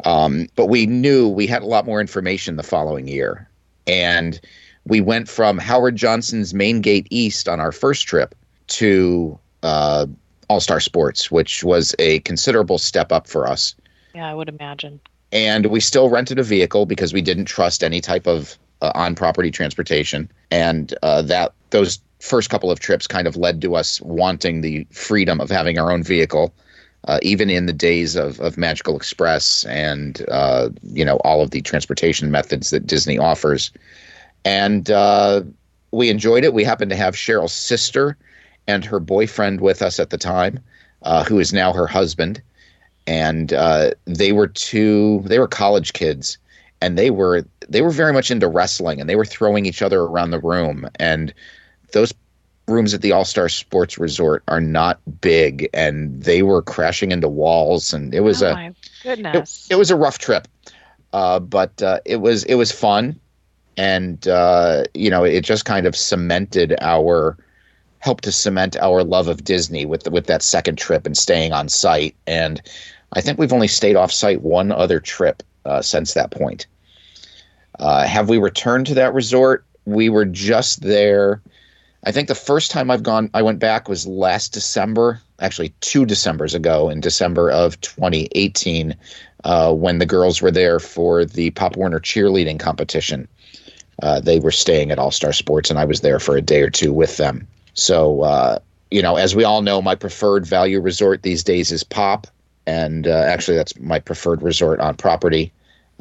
Um, 0.05 0.47
but 0.55 0.67
we 0.67 0.85
knew 0.85 1.27
we 1.27 1.47
had 1.47 1.61
a 1.61 1.65
lot 1.65 1.85
more 1.85 2.01
information 2.01 2.55
the 2.55 2.63
following 2.63 3.07
year, 3.07 3.49
and 3.87 4.39
we 4.85 5.01
went 5.01 5.29
from 5.29 5.57
Howard 5.57 5.95
Johnson's 5.95 6.53
Main 6.53 6.81
Gate 6.81 7.07
East 7.09 7.47
on 7.47 7.59
our 7.59 7.71
first 7.71 8.07
trip 8.07 8.35
to 8.67 9.37
uh, 9.61 10.05
All 10.49 10.59
Star 10.59 10.79
Sports, 10.79 11.31
which 11.31 11.63
was 11.63 11.95
a 11.99 12.19
considerable 12.19 12.77
step 12.77 13.11
up 13.11 13.27
for 13.27 13.47
us. 13.47 13.75
Yeah, 14.13 14.29
I 14.29 14.33
would 14.33 14.49
imagine. 14.49 14.99
And 15.31 15.67
we 15.67 15.79
still 15.79 16.09
rented 16.09 16.37
a 16.37 16.43
vehicle 16.43 16.85
because 16.85 17.13
we 17.13 17.21
didn't 17.21 17.45
trust 17.45 17.83
any 17.83 18.01
type 18.01 18.27
of 18.27 18.57
uh, 18.83 18.91
on-property 18.93 19.49
transportation, 19.49 20.29
and 20.51 20.93
uh, 21.01 21.21
that 21.23 21.53
those 21.71 21.99
first 22.19 22.49
couple 22.49 22.69
of 22.69 22.79
trips 22.79 23.07
kind 23.07 23.27
of 23.27 23.35
led 23.35 23.61
to 23.61 23.75
us 23.75 23.99
wanting 24.01 24.61
the 24.61 24.85
freedom 24.91 25.41
of 25.41 25.49
having 25.49 25.79
our 25.79 25.91
own 25.91 26.03
vehicle. 26.03 26.53
Uh, 27.05 27.19
even 27.21 27.49
in 27.49 27.65
the 27.65 27.73
days 27.73 28.15
of, 28.15 28.39
of 28.39 28.57
Magical 28.57 28.95
Express 28.95 29.65
and 29.65 30.25
uh, 30.31 30.69
you 30.83 31.03
know 31.03 31.17
all 31.25 31.41
of 31.41 31.51
the 31.51 31.61
transportation 31.61 32.31
methods 32.31 32.69
that 32.69 32.87
Disney 32.87 33.17
offers, 33.17 33.71
and 34.45 34.89
uh, 34.89 35.41
we 35.91 36.09
enjoyed 36.09 36.45
it. 36.45 36.53
We 36.53 36.63
happened 36.63 36.91
to 36.91 36.95
have 36.95 37.13
Cheryl's 37.13 37.51
sister 37.51 38.17
and 38.67 38.85
her 38.85 39.01
boyfriend 39.01 39.59
with 39.59 39.81
us 39.81 39.99
at 39.99 40.11
the 40.11 40.17
time, 40.17 40.59
uh, 41.01 41.25
who 41.25 41.39
is 41.39 41.51
now 41.51 41.73
her 41.73 41.87
husband, 41.87 42.41
and 43.05 43.51
uh, 43.51 43.91
they 44.05 44.31
were 44.31 44.47
two. 44.47 45.23
They 45.25 45.39
were 45.39 45.47
college 45.49 45.91
kids, 45.91 46.37
and 46.83 46.97
they 46.97 47.09
were 47.09 47.45
they 47.69 47.81
were 47.81 47.91
very 47.91 48.11
much 48.11 48.29
into 48.29 48.47
wrestling, 48.47 48.99
and 48.99 49.09
they 49.09 49.15
were 49.15 49.25
throwing 49.25 49.65
each 49.65 49.81
other 49.81 50.01
around 50.01 50.31
the 50.31 50.39
room. 50.39 50.87
And 50.99 51.33
those 51.93 52.13
rooms 52.67 52.93
at 52.93 53.01
the 53.01 53.13
All 53.13 53.23
Star 53.23 53.47
Sports 53.47 53.97
Resort 53.97 54.43
are 54.49 54.59
not 54.59 54.99
big, 55.21 55.69
and 55.73 56.21
they 56.21 56.43
were 56.43 56.61
crashing 56.61 57.11
into 57.11 57.29
walls, 57.29 57.93
and 57.93 58.13
it 58.13 58.19
was 58.19 58.43
oh 58.43 58.49
a 58.49 58.53
my 58.53 58.67
it, 58.67 58.75
goodness. 59.01 59.67
it 59.71 59.75
was 59.75 59.91
a 59.91 59.95
rough 59.95 60.17
trip, 60.17 60.47
uh, 61.13 61.39
but 61.39 61.81
uh, 61.81 61.99
it 62.03 62.17
was 62.17 62.43
it 62.43 62.55
was 62.55 62.71
fun, 62.71 63.17
and 63.77 64.27
uh, 64.27 64.83
you 64.93 65.09
know 65.09 65.23
it 65.23 65.41
just 65.41 65.63
kind 65.63 65.87
of 65.87 65.95
cemented 65.95 66.75
our 66.81 67.37
helped 67.99 68.25
to 68.25 68.31
cement 68.33 68.75
our 68.81 69.01
love 69.05 69.29
of 69.29 69.45
Disney 69.45 69.85
with 69.85 70.05
with 70.11 70.27
that 70.27 70.43
second 70.43 70.77
trip 70.77 71.05
and 71.05 71.17
staying 71.17 71.53
on 71.53 71.69
site. 71.69 72.13
And 72.27 72.61
I 73.13 73.21
think 73.21 73.39
we've 73.39 73.53
only 73.53 73.69
stayed 73.69 73.95
off 73.95 74.11
site 74.11 74.41
one 74.41 74.73
other 74.73 74.99
trip 74.99 75.43
uh, 75.63 75.81
since 75.81 76.13
that 76.13 76.31
point. 76.31 76.67
Uh, 77.79 78.05
have 78.05 78.29
we 78.29 78.37
returned 78.37 78.87
to 78.87 78.93
that 78.95 79.13
resort? 79.13 79.65
We 79.85 80.09
were 80.09 80.25
just 80.25 80.81
there. 80.81 81.41
I 82.05 82.11
think 82.11 82.27
the 82.27 82.35
first 82.35 82.71
time 82.71 82.91
I've 82.91 83.03
gone, 83.03 83.29
I 83.33 83.41
went 83.41 83.59
back 83.59 83.87
was 83.87 84.05
last 84.05 84.53
December, 84.53 85.21
actually 85.39 85.69
two 85.81 86.05
Decembers 86.05 86.53
ago, 86.53 86.89
in 86.89 86.99
December 86.99 87.49
of 87.49 87.79
2018, 87.81 88.95
uh, 89.45 89.73
when 89.73 89.99
the 89.99 90.05
girls 90.05 90.41
were 90.41 90.51
there 90.51 90.79
for 90.79 91.25
the 91.25 91.51
Pop 91.51 91.77
Warner 91.77 91.99
cheerleading 91.99 92.59
competition. 92.59 93.27
Uh, 94.01 94.19
they 94.19 94.39
were 94.39 94.51
staying 94.51 94.91
at 94.91 94.99
All 94.99 95.11
Star 95.11 95.31
Sports, 95.31 95.69
and 95.69 95.79
I 95.79 95.85
was 95.85 96.01
there 96.01 96.19
for 96.19 96.35
a 96.35 96.41
day 96.41 96.61
or 96.61 96.69
two 96.69 96.91
with 96.91 97.17
them. 97.17 97.47
So, 97.73 98.21
uh, 98.21 98.59
you 98.91 99.01
know, 99.01 99.15
as 99.15 99.35
we 99.35 99.43
all 99.43 99.61
know, 99.61 99.81
my 99.81 99.95
preferred 99.95 100.45
value 100.45 100.79
resort 100.79 101.23
these 101.23 101.43
days 101.43 101.71
is 101.71 101.83
Pop, 101.83 102.27
and 102.65 103.07
uh, 103.07 103.11
actually, 103.11 103.57
that's 103.57 103.77
my 103.79 103.99
preferred 103.99 104.41
resort 104.41 104.79
on 104.79 104.95
property. 104.95 105.51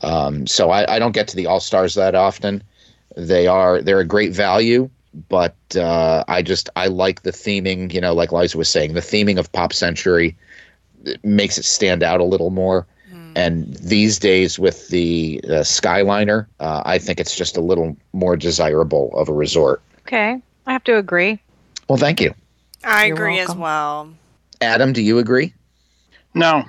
Um, 0.03 0.47
so 0.47 0.71
I, 0.71 0.97
I 0.97 0.99
don't 0.99 1.12
get 1.12 1.29
to 1.29 1.37
the 1.37 1.47
All 1.47 1.61
Stars 1.61 1.95
that 1.95 2.15
often. 2.15 2.62
They 3.17 3.47
are 3.47 3.83
they're 3.83 4.01
a 4.01 4.05
great 4.05 4.33
value, 4.33 4.88
but 5.29 5.57
uh, 5.77 6.25
I 6.29 6.43
just 6.43 6.71
I 6.77 6.87
like 6.87 7.23
the 7.23 7.31
theming. 7.33 7.93
You 7.93 8.01
know, 8.01 8.15
like 8.15 8.33
Liza 8.33 8.59
was 8.59 8.69
saying, 8.69 8.95
the 8.95 9.01
theming 9.01 9.38
of 9.38 9.53
Pop 9.53 9.73
Century 9.73 10.37
it 11.05 11.23
makes 11.25 11.59
it 11.59 11.65
stand 11.65 12.03
out 12.03 12.21
a 12.21 12.25
little 12.25 12.51
more. 12.51 12.87
And 13.35 13.75
these 13.77 14.19
days, 14.19 14.59
with 14.59 14.88
the 14.88 15.41
uh, 15.45 15.62
Skyliner, 15.62 16.47
uh, 16.61 16.83
I 16.85 16.99
think 16.99 17.19
it's 17.19 17.35
just 17.35 17.57
a 17.57 17.62
little 17.62 17.97
more 18.12 18.37
desirable 18.37 19.11
of 19.15 19.29
a 19.29 19.33
resort. 19.33 19.81
okay, 20.01 20.38
I 20.67 20.73
have 20.73 20.85
to 20.85 20.99
agree. 20.99 21.41
Well, 21.88 21.97
thank 21.97 22.21
you, 22.21 22.35
I 22.85 23.07
You're 23.07 23.15
agree 23.15 23.38
as 23.38 23.55
well. 23.55 24.12
Adam. 24.61 24.93
Do 24.93 25.01
you 25.01 25.19
agree? 25.19 25.55
No, 26.35 26.65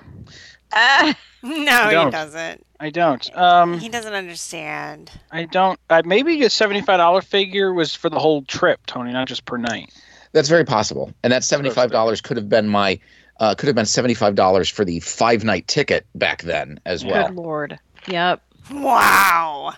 No, 1.43 2.05
he 2.05 2.11
doesn't. 2.11 2.65
I 2.79 2.89
don't. 2.89 3.37
Um, 3.37 3.77
He 3.79 3.89
doesn't 3.89 4.13
understand. 4.13 5.11
I 5.31 5.43
don't. 5.43 5.79
Uh, 5.89 6.01
maybe 6.05 6.41
a 6.43 6.49
seventy-five 6.49 6.97
dollar 6.97 7.21
figure 7.21 7.73
was 7.73 7.93
for 7.93 8.09
the 8.09 8.19
whole 8.19 8.43
trip, 8.43 8.79
Tony, 8.85 9.11
not 9.11 9.27
just 9.27 9.45
per 9.45 9.57
night. 9.57 9.93
That's 10.31 10.49
very 10.49 10.65
possible. 10.65 11.13
And 11.23 11.33
that 11.33 11.43
seventy-five 11.43 11.91
dollars 11.91 12.21
could 12.21 12.37
have 12.37 12.47
been 12.49 12.67
my 12.69 12.99
uh, 13.39 13.55
could 13.55 13.67
have 13.67 13.75
been 13.75 13.85
seventy-five 13.85 14.35
dollars 14.35 14.69
for 14.69 14.85
the 14.85 14.99
five-night 15.01 15.67
ticket 15.67 16.05
back 16.15 16.43
then 16.43 16.79
as 16.85 17.03
well. 17.03 17.27
Good 17.27 17.35
lord. 17.35 17.79
Yep. 18.07 18.41
Wow. 18.71 19.73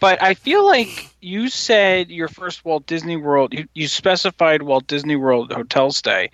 But 0.00 0.20
I 0.20 0.34
feel 0.34 0.66
like 0.66 1.10
you 1.20 1.48
said 1.48 2.10
your 2.10 2.26
first 2.28 2.64
Walt 2.64 2.86
Disney 2.86 3.16
World. 3.16 3.52
You, 3.52 3.68
you 3.74 3.86
specified 3.86 4.62
Walt 4.62 4.86
Disney 4.88 5.14
World 5.14 5.52
hotel 5.52 5.92
stay. 5.92 6.30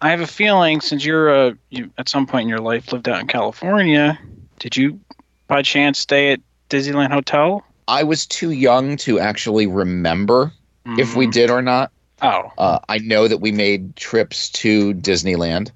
I 0.00 0.10
have 0.10 0.20
a 0.20 0.26
feeling 0.26 0.80
since 0.80 1.04
you're 1.04 1.30
uh, 1.30 1.52
you 1.68 1.90
at 1.98 2.08
some 2.08 2.26
point 2.26 2.42
in 2.44 2.48
your 2.48 2.60
life 2.60 2.92
lived 2.92 3.08
out 3.08 3.20
in 3.20 3.26
California, 3.26 4.18
did 4.58 4.76
you 4.76 5.00
by 5.46 5.62
chance 5.62 5.98
stay 5.98 6.32
at 6.32 6.40
Disneyland 6.70 7.12
Hotel? 7.12 7.62
I 7.86 8.04
was 8.04 8.26
too 8.26 8.50
young 8.50 8.96
to 8.98 9.18
actually 9.18 9.66
remember 9.66 10.52
if 10.96 11.16
we 11.16 11.26
Mhm. 11.26 11.32
did 11.32 11.50
or 11.50 11.60
not. 11.60 11.90
Oh, 12.22 12.52
Uh, 12.56 12.78
I 12.88 12.98
know 12.98 13.28
that 13.28 13.38
we 13.38 13.52
made 13.52 13.96
trips 13.96 14.50
to 14.50 14.94
Disneyland. 14.94 15.70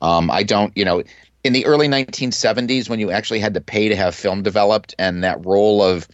Um, 0.00 0.30
I 0.30 0.42
don't, 0.42 0.76
you 0.76 0.84
know, 0.84 1.02
in 1.44 1.52
the 1.52 1.66
early 1.66 1.88
1970s 1.88 2.88
when 2.88 3.00
you 3.00 3.10
actually 3.10 3.40
had 3.40 3.54
to 3.54 3.60
pay 3.60 3.88
to 3.88 3.96
have 3.96 4.14
film 4.14 4.42
developed, 4.42 4.94
and 4.98 5.22
that 5.24 5.44
role 5.44 5.82
of 5.82 6.08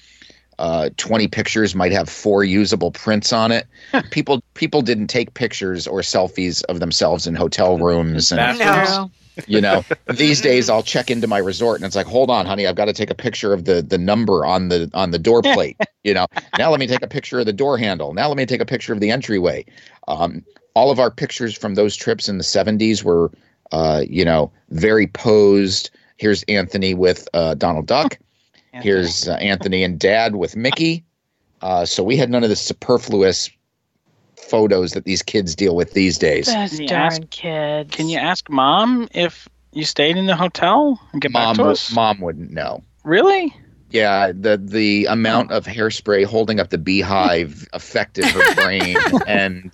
uh, 0.61 0.91
20 0.99 1.27
pictures 1.29 1.75
might 1.75 1.91
have 1.91 2.09
four 2.09 2.45
usable 2.45 2.91
prints 2.91 3.33
on 3.33 3.51
it. 3.51 3.67
people 4.11 4.43
people 4.55 4.83
didn't 4.83 5.07
take 5.07 5.33
pictures 5.35 5.87
or 5.87 6.01
selfies 6.03 6.63
of 6.67 6.81
themselves 6.81 7.27
in 7.27 7.35
hotel 7.35 7.79
rooms 7.79 8.31
and 8.31 8.59
No. 8.59 9.11
you 9.47 9.61
know 9.61 9.83
these 10.15 10.43
days 10.43 10.69
i'll 10.69 10.83
check 10.83 11.11
into 11.11 11.27
my 11.27 11.39
resort 11.39 11.77
and 11.81 11.87
it's 11.87 11.97
like 11.97 12.07
hold 12.07 12.29
on 12.31 12.45
honey 12.45 12.67
i've 12.67 12.75
got 12.75 12.87
to 12.87 12.93
take 12.93 13.09
a 13.09 13.15
picture 13.15 13.55
of 13.55 13.65
the 13.65 13.81
the 13.81 13.97
number 13.97 14.45
on 14.45 14.69
the 14.69 14.91
on 14.93 15.13
the 15.13 15.19
door 15.19 15.41
plate 15.55 15.79
you 16.05 16.13
know. 16.13 16.27
Now 16.59 16.71
let 16.71 16.79
me 16.81 16.87
take 16.87 17.03
a 17.03 17.09
picture 17.09 17.41
of 17.41 17.47
the 17.47 17.53
door 17.55 17.77
handle. 17.79 18.13
Now 18.15 18.29
let 18.29 18.37
me 18.37 18.45
take 18.47 18.61
a 18.61 18.67
picture 18.67 18.93
of 18.93 19.01
the 19.01 19.11
entryway. 19.11 19.65
Um, 20.09 20.45
all 20.75 20.91
of 20.91 20.99
our 20.99 21.11
pictures 21.11 21.57
from 21.57 21.75
those 21.75 21.95
trips 21.97 22.29
in 22.29 22.39
the 22.39 22.45
70s 22.45 23.03
were 23.03 23.31
uh, 23.73 24.03
you 24.07 24.25
know 24.27 24.53
very 24.71 25.07
posed. 25.07 25.91
Here's 26.19 26.43
anthony 26.45 26.93
with 26.95 27.27
uh, 27.33 27.55
donald 27.55 27.87
duck 27.87 28.19
here's 28.73 29.29
uh, 29.29 29.33
anthony 29.35 29.83
and 29.85 29.99
dad 29.99 30.37
with 30.37 30.57
mickey 30.57 31.05
uh, 31.63 31.85
so 31.85 32.03
we 32.03 32.17
had 32.17 32.31
none 32.31 32.43
of 32.43 32.49
the 32.51 32.57
superfluous 32.57 33.51
photos 34.37 34.93
that 34.93 35.05
these 35.05 35.23
kids 35.23 35.55
deal 35.55 35.77
with 35.77 35.93
these 35.93 36.19
days 36.19 36.47
Those 36.47 36.71
Can 36.71 36.81
you 36.81 36.89
darn 36.89 37.07
ask- 37.13 37.31
kids. 37.31 37.95
Can 37.95 38.09
you 38.09 38.19
ask 38.19 38.49
mom 38.49 39.09
if 39.15 39.49
you 39.73 39.85
stayed 39.85 40.17
in 40.17 40.27
the 40.27 40.35
hotel 40.37 40.99
and 41.13 41.21
get 41.21 41.31
mom 41.31 41.51
back 41.53 41.57
to 41.57 41.63
would- 41.65 41.73
us? 41.73 41.93
mom 41.93 42.21
wouldn't 42.21 42.51
know 42.51 42.83
Really? 43.05 43.55
Yeah, 43.93 44.31
the 44.33 44.57
the 44.57 45.07
amount 45.07 45.51
of 45.51 45.65
hairspray 45.67 46.25
holding 46.25 46.61
up 46.61 46.69
the 46.71 46.79
beehive 46.79 47.67
affected 47.73 48.25
her 48.25 48.55
brain, 48.55 48.97
and 49.27 49.73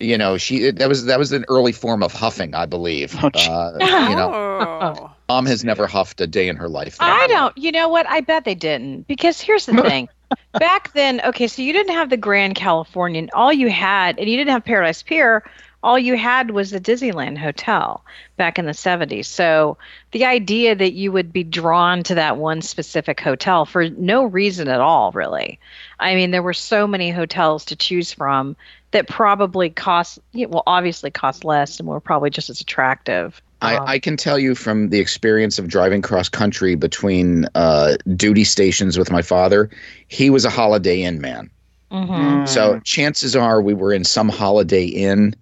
you 0.00 0.16
know 0.16 0.36
she 0.38 0.70
that 0.70 0.88
was 0.88 1.06
that 1.06 1.18
was 1.18 1.32
an 1.32 1.44
early 1.48 1.72
form 1.72 2.04
of 2.04 2.12
huffing, 2.12 2.54
I 2.54 2.66
believe. 2.66 3.16
Oh. 3.20 3.28
Uh, 3.34 3.72
you 3.80 4.14
know, 4.14 4.30
Oh. 4.32 5.09
Mom 5.30 5.46
has 5.46 5.64
never 5.64 5.86
huffed 5.86 6.20
a 6.20 6.26
day 6.26 6.48
in 6.48 6.56
her 6.56 6.68
life. 6.68 6.96
I 6.98 7.28
don't. 7.28 7.56
You 7.56 7.70
know 7.70 7.88
what? 7.88 8.04
I 8.08 8.20
bet 8.20 8.44
they 8.44 8.56
didn't. 8.56 9.06
Because 9.06 9.40
here's 9.40 9.64
the 9.64 9.80
thing. 9.88 10.08
Back 10.54 10.92
then, 10.92 11.20
okay, 11.24 11.46
so 11.46 11.62
you 11.62 11.72
didn't 11.72 11.94
have 11.94 12.10
the 12.10 12.16
Grand 12.16 12.56
Californian. 12.56 13.30
All 13.32 13.52
you 13.52 13.70
had, 13.70 14.18
and 14.18 14.28
you 14.28 14.36
didn't 14.36 14.50
have 14.50 14.64
Paradise 14.64 15.04
Pier. 15.04 15.44
All 15.84 15.98
you 15.98 16.16
had 16.16 16.50
was 16.50 16.72
the 16.72 16.80
Disneyland 16.80 17.38
Hotel 17.38 18.04
back 18.36 18.58
in 18.58 18.66
the 18.66 18.72
70s. 18.72 19.26
So 19.26 19.78
the 20.10 20.24
idea 20.24 20.74
that 20.74 20.94
you 20.94 21.12
would 21.12 21.32
be 21.32 21.44
drawn 21.44 22.02
to 22.02 22.16
that 22.16 22.36
one 22.36 22.60
specific 22.60 23.20
hotel 23.20 23.64
for 23.64 23.88
no 23.88 24.24
reason 24.24 24.66
at 24.66 24.80
all, 24.80 25.12
really. 25.12 25.60
I 26.00 26.16
mean, 26.16 26.32
there 26.32 26.42
were 26.42 26.54
so 26.54 26.88
many 26.88 27.10
hotels 27.10 27.66
to 27.66 27.76
choose 27.76 28.12
from 28.12 28.56
that 28.90 29.08
probably 29.08 29.70
cost, 29.70 30.18
well, 30.34 30.64
obviously 30.66 31.12
cost 31.12 31.44
less 31.44 31.78
and 31.78 31.88
were 31.88 32.00
probably 32.00 32.30
just 32.30 32.50
as 32.50 32.60
attractive. 32.60 33.40
Um, 33.62 33.70
I, 33.86 33.92
I 33.92 33.98
can 33.98 34.16
tell 34.16 34.38
you 34.38 34.54
from 34.54 34.88
the 34.88 34.98
experience 35.00 35.58
of 35.58 35.68
driving 35.68 36.02
cross 36.02 36.28
country 36.28 36.74
between 36.74 37.46
uh, 37.54 37.96
duty 38.16 38.44
stations 38.44 38.98
with 38.98 39.10
my 39.10 39.22
father, 39.22 39.68
he 40.08 40.30
was 40.30 40.44
a 40.44 40.50
Holiday 40.50 41.02
Inn 41.02 41.20
man. 41.20 41.50
mhm. 41.92 42.48
So 42.48 42.80
chances 42.80 43.36
are 43.36 43.60
we 43.60 43.74
were 43.74 43.92
in 43.92 44.04
some 44.04 44.28
Holiday 44.28 44.84
Inn 44.86 45.34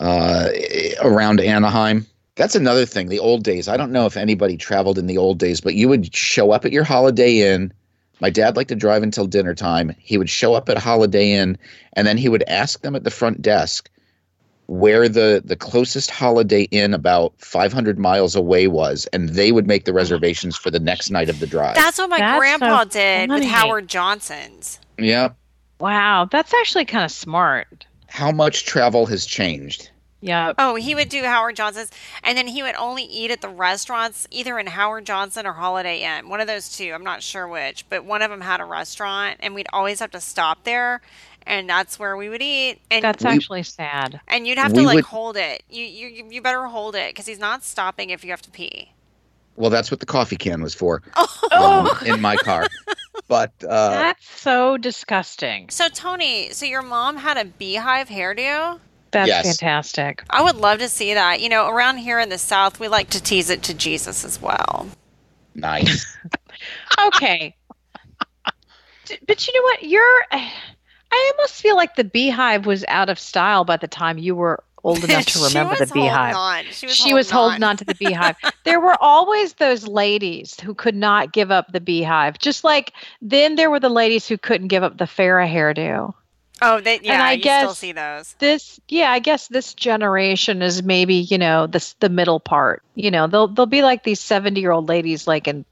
uh, 0.00 0.48
around 1.02 1.40
Anaheim. 1.40 2.06
That's 2.36 2.54
another 2.54 2.84
thing. 2.84 3.08
The 3.08 3.18
old 3.18 3.44
days. 3.44 3.66
I 3.66 3.78
don't 3.78 3.92
know 3.92 4.04
if 4.04 4.16
anybody 4.16 4.58
traveled 4.58 4.98
in 4.98 5.06
the 5.06 5.16
old 5.16 5.38
days, 5.38 5.60
but 5.60 5.74
you 5.74 5.88
would 5.88 6.14
show 6.14 6.50
up 6.50 6.66
at 6.66 6.72
your 6.72 6.84
Holiday 6.84 7.40
Inn. 7.40 7.72
My 8.20 8.28
dad 8.30 8.56
liked 8.56 8.68
to 8.68 8.74
drive 8.74 9.02
until 9.02 9.26
dinner 9.26 9.54
time. 9.54 9.94
He 9.98 10.18
would 10.18 10.28
show 10.28 10.54
up 10.54 10.68
at 10.68 10.76
Holiday 10.76 11.32
Inn, 11.32 11.56
and 11.94 12.06
then 12.06 12.18
he 12.18 12.28
would 12.28 12.44
ask 12.48 12.82
them 12.82 12.94
at 12.94 13.04
the 13.04 13.10
front 13.10 13.40
desk 13.40 13.88
where 14.66 15.08
the 15.08 15.42
the 15.44 15.56
closest 15.56 16.10
Holiday 16.10 16.62
Inn 16.70 16.94
about 16.94 17.32
500 17.38 17.98
miles 17.98 18.34
away 18.34 18.66
was, 18.66 19.06
and 19.12 19.30
they 19.30 19.52
would 19.52 19.66
make 19.66 19.84
the 19.84 19.92
oh 19.92 19.94
reservations 19.94 20.56
for 20.56 20.70
the 20.70 20.80
next 20.80 21.10
night 21.10 21.28
of 21.28 21.40
the 21.40 21.46
drive. 21.46 21.74
That's 21.74 21.98
what 21.98 22.10
my 22.10 22.18
That's 22.18 22.38
grandpa 22.38 22.82
so 22.84 22.88
did 22.90 23.30
with. 23.30 23.44
Howard 23.44 23.88
Johnson's. 23.88 24.78
yeah. 24.98 25.30
Wow, 25.78 26.26
that's 26.30 26.54
actually 26.54 26.86
kind 26.86 27.04
of 27.04 27.10
smart. 27.10 27.86
How 28.08 28.32
much 28.32 28.64
travel 28.64 29.04
has 29.06 29.26
changed? 29.26 29.90
Yeah. 30.22 30.54
Oh, 30.58 30.74
he 30.74 30.94
would 30.94 31.10
do 31.10 31.22
Howard 31.22 31.56
Johnson's, 31.56 31.90
and 32.24 32.36
then 32.38 32.46
he 32.46 32.62
would 32.62 32.74
only 32.76 33.04
eat 33.04 33.30
at 33.30 33.42
the 33.42 33.48
restaurants, 33.50 34.26
either 34.30 34.58
in 34.58 34.66
Howard 34.66 35.04
Johnson 35.04 35.46
or 35.46 35.52
Holiday 35.52 36.02
Inn. 36.02 36.28
One 36.30 36.40
of 36.40 36.46
those 36.46 36.74
two. 36.74 36.92
I'm 36.94 37.04
not 37.04 37.22
sure 37.22 37.46
which, 37.46 37.88
but 37.90 38.04
one 38.04 38.22
of 38.22 38.30
them 38.30 38.40
had 38.40 38.60
a 38.60 38.64
restaurant, 38.64 39.36
and 39.40 39.54
we'd 39.54 39.66
always 39.72 40.00
have 40.00 40.10
to 40.12 40.20
stop 40.20 40.64
there, 40.64 41.02
and 41.46 41.68
that's 41.68 41.98
where 41.98 42.16
we 42.16 42.28
would 42.28 42.42
eat. 42.42 42.80
And 42.90 43.02
That's 43.04 43.24
We- 43.24 43.30
actually 43.30 43.62
sad. 43.62 44.20
and 44.28 44.46
you'd 44.46 44.58
have 44.58 44.72
to 44.74 44.82
like 44.82 44.96
would- 44.96 45.04
hold 45.04 45.36
it. 45.36 45.62
You 45.70 45.84
you 45.84 46.26
you 46.30 46.42
better 46.42 46.64
hold 46.66 46.94
it 46.96 47.10
because 47.10 47.26
he's 47.26 47.38
not 47.38 47.64
stopping 47.64 48.10
if 48.10 48.24
you 48.24 48.30
have 48.30 48.42
to 48.42 48.50
pee. 48.50 48.92
Well, 49.56 49.70
that's 49.70 49.90
what 49.90 50.00
the 50.00 50.06
coffee 50.06 50.36
can 50.36 50.62
was 50.62 50.74
for 50.74 51.02
Oh, 51.16 51.98
um, 52.02 52.06
in 52.06 52.20
my 52.20 52.36
car. 52.36 52.66
But 53.28 53.52
uh, 53.66 53.88
that's 53.90 54.28
so 54.40 54.76
disgusting. 54.76 55.70
So 55.70 55.88
Tony, 55.88 56.50
so 56.52 56.66
your 56.66 56.82
mom 56.82 57.16
had 57.16 57.36
a 57.38 57.44
beehive 57.46 58.08
hairdo. 58.08 58.78
That's 59.12 59.28
Yes. 59.28 59.46
fantastic. 59.58 60.22
I 60.28 60.42
would 60.42 60.56
love 60.56 60.80
to 60.80 60.88
see 60.90 61.14
that. 61.14 61.40
You 61.40 61.48
know, 61.48 61.68
around 61.68 61.96
here 61.98 62.20
in 62.20 62.28
the 62.28 62.36
South, 62.38 62.78
we 62.78 62.88
like 62.88 63.08
to 63.10 63.22
tease 63.22 63.48
it 63.48 63.62
to 63.62 63.72
Jesus 63.74 64.24
as 64.24 64.40
well. 64.40 64.88
nice. 65.54 66.04
Okay. 67.06 67.54
But 69.26 69.46
you 69.46 69.54
know 69.54 69.62
what? 69.62 69.82
You're. 69.84 70.22
I 71.16 71.32
almost 71.36 71.60
feel 71.62 71.76
like 71.76 71.96
the 71.96 72.04
beehive 72.04 72.66
was 72.66 72.84
out 72.88 73.08
of 73.08 73.18
style 73.18 73.64
by 73.64 73.76
the 73.76 73.88
time 73.88 74.18
you 74.18 74.34
were 74.34 74.62
old 74.84 75.02
enough 75.04 75.24
to 75.26 75.38
remember 75.44 75.74
the 75.74 75.80
was 75.80 75.90
holding 75.90 76.02
beehive. 76.10 76.36
on. 76.36 76.64
She 76.70 76.86
was 76.86 76.94
she 76.96 77.02
holding 77.02 77.14
was 77.16 77.30
holding 77.30 77.62
on. 77.64 77.70
on 77.70 77.76
to 77.78 77.84
the 77.84 77.94
beehive. 77.94 78.36
there 78.64 78.80
were 78.80 78.96
always 79.00 79.54
those 79.54 79.86
ladies 79.88 80.60
who 80.60 80.74
could 80.74 80.94
not 80.94 81.32
give 81.32 81.50
up 81.50 81.72
the 81.72 81.80
beehive. 81.80 82.38
Just 82.38 82.62
like 82.64 82.92
then 83.22 83.56
there 83.56 83.70
were 83.70 83.80
the 83.80 83.88
ladies 83.88 84.28
who 84.28 84.38
couldn't 84.38 84.68
give 84.68 84.82
up 84.82 84.98
the 84.98 85.04
Farrah 85.06 85.50
hairdo. 85.50 86.14
Oh, 86.62 86.80
they, 86.80 87.00
yeah, 87.02 87.22
I 87.22 87.32
you 87.32 87.40
still 87.42 87.66
guess- 87.68 87.78
see 87.78 87.92
those. 87.92 88.34
This 88.38 88.80
yeah, 88.88 89.10
I 89.10 89.18
guess 89.18 89.48
this 89.48 89.74
generation 89.74 90.62
is 90.62 90.82
maybe, 90.82 91.16
you 91.16 91.36
know, 91.38 91.66
the 91.66 91.94
the 92.00 92.08
middle 92.08 92.40
part. 92.40 92.82
You 92.94 93.10
know, 93.10 93.26
they'll 93.26 93.48
they'll 93.48 93.66
be 93.66 93.82
like 93.82 94.04
these 94.04 94.20
70-year-old 94.20 94.88
ladies 94.88 95.26
like 95.26 95.48
in 95.48 95.64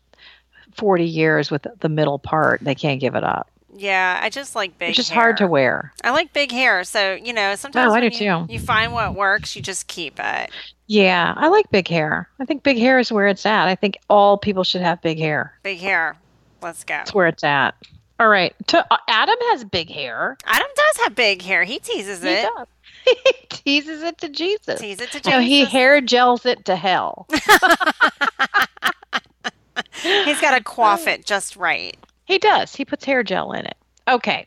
40 0.74 1.04
years 1.04 1.50
with 1.50 1.66
the 1.80 1.88
middle 1.88 2.18
part. 2.18 2.60
They 2.62 2.74
can't 2.74 3.00
give 3.00 3.14
it 3.14 3.24
up. 3.24 3.48
Yeah, 3.76 4.20
I 4.22 4.30
just 4.30 4.54
like 4.54 4.78
big. 4.78 4.90
It's 4.90 4.96
just 4.96 5.10
hair. 5.10 5.22
hard 5.22 5.36
to 5.38 5.46
wear. 5.48 5.92
I 6.04 6.10
like 6.12 6.32
big 6.32 6.52
hair, 6.52 6.84
so 6.84 7.14
you 7.14 7.32
know 7.32 7.54
sometimes 7.56 7.92
Oh, 7.92 7.94
I 7.96 8.00
do 8.00 8.06
you, 8.06 8.10
too. 8.46 8.46
you 8.52 8.60
find 8.60 8.92
what 8.92 9.14
works, 9.14 9.56
you 9.56 9.62
just 9.62 9.88
keep 9.88 10.20
it. 10.20 10.50
Yeah, 10.86 11.34
I 11.36 11.48
like 11.48 11.70
big 11.70 11.88
hair. 11.88 12.28
I 12.38 12.44
think 12.44 12.62
big 12.62 12.78
hair 12.78 12.98
is 12.98 13.10
where 13.10 13.26
it's 13.26 13.44
at. 13.46 13.66
I 13.68 13.74
think 13.74 13.98
all 14.08 14.38
people 14.38 14.62
should 14.64 14.82
have 14.82 15.00
big 15.02 15.18
hair. 15.18 15.58
Big 15.62 15.78
hair. 15.78 16.16
Let's 16.62 16.84
go. 16.84 16.94
That's 16.94 17.12
where 17.14 17.26
it's 17.26 17.42
at. 17.42 17.74
All 18.20 18.28
right. 18.28 18.54
To, 18.68 18.86
uh, 18.92 18.96
Adam 19.08 19.34
has 19.50 19.64
big 19.64 19.90
hair. 19.90 20.36
Adam 20.46 20.68
does 20.76 20.96
have 21.04 21.14
big 21.16 21.42
hair. 21.42 21.64
He 21.64 21.78
teases 21.80 22.22
He 22.22 22.28
it. 22.28 22.48
does. 22.56 22.66
he 23.04 23.32
teases 23.48 24.02
it 24.02 24.18
to 24.18 24.28
Jesus. 24.28 24.78
Tease 24.80 25.00
it 25.00 25.10
to 25.10 25.18
Jesus. 25.18 25.32
No, 25.32 25.40
he 25.40 25.64
hair 25.64 26.00
gels 26.00 26.46
it 26.46 26.64
to 26.66 26.76
hell. 26.76 27.26
He's 30.02 30.40
got 30.40 30.56
to 30.56 30.62
quaff 30.62 31.06
it 31.06 31.24
just 31.26 31.56
right. 31.56 31.96
He 32.24 32.38
does. 32.38 32.74
He 32.74 32.84
puts 32.84 33.04
hair 33.04 33.22
gel 33.22 33.52
in 33.52 33.66
it. 33.66 33.76
Okay. 34.08 34.46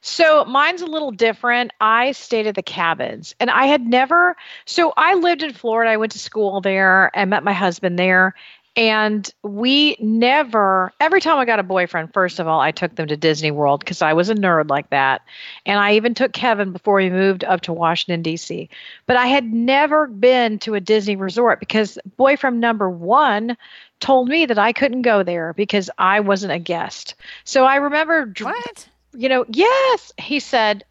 So 0.00 0.44
mine's 0.44 0.82
a 0.82 0.86
little 0.86 1.10
different. 1.10 1.72
I 1.80 2.12
stayed 2.12 2.46
at 2.46 2.54
the 2.54 2.62
cabins 2.62 3.34
and 3.40 3.50
I 3.50 3.66
had 3.66 3.86
never, 3.86 4.36
so 4.66 4.92
I 4.96 5.14
lived 5.14 5.42
in 5.42 5.52
Florida. 5.54 5.90
I 5.90 5.96
went 5.96 6.12
to 6.12 6.18
school 6.18 6.60
there. 6.60 7.10
I 7.14 7.24
met 7.24 7.44
my 7.44 7.52
husband 7.52 7.98
there. 7.98 8.34
And 8.74 9.30
we 9.42 9.96
never, 10.00 10.92
every 10.98 11.20
time 11.20 11.38
I 11.38 11.44
got 11.44 11.58
a 11.58 11.62
boyfriend, 11.62 12.14
first 12.14 12.38
of 12.40 12.48
all, 12.48 12.58
I 12.58 12.70
took 12.70 12.94
them 12.94 13.06
to 13.08 13.16
Disney 13.18 13.50
World 13.50 13.80
because 13.80 14.00
I 14.00 14.14
was 14.14 14.30
a 14.30 14.34
nerd 14.34 14.70
like 14.70 14.88
that. 14.90 15.20
And 15.66 15.78
I 15.78 15.96
even 15.96 16.14
took 16.14 16.32
Kevin 16.32 16.72
before 16.72 16.98
he 16.98 17.10
moved 17.10 17.44
up 17.44 17.60
to 17.62 17.72
Washington, 17.74 18.22
D.C. 18.22 18.70
But 19.06 19.16
I 19.16 19.26
had 19.26 19.52
never 19.52 20.06
been 20.06 20.58
to 20.60 20.74
a 20.74 20.80
Disney 20.80 21.16
resort 21.16 21.60
because 21.60 21.98
boyfriend 22.16 22.60
number 22.60 22.88
one 22.88 23.58
told 24.00 24.28
me 24.28 24.46
that 24.46 24.58
I 24.58 24.72
couldn't 24.72 25.02
go 25.02 25.22
there 25.22 25.52
because 25.52 25.90
I 25.98 26.20
wasn't 26.20 26.52
a 26.54 26.58
guest. 26.58 27.14
So 27.44 27.64
I 27.64 27.76
remember, 27.76 28.32
What? 28.40 28.88
you 29.12 29.28
know, 29.28 29.44
yes, 29.48 30.12
he 30.16 30.40
said, 30.40 30.84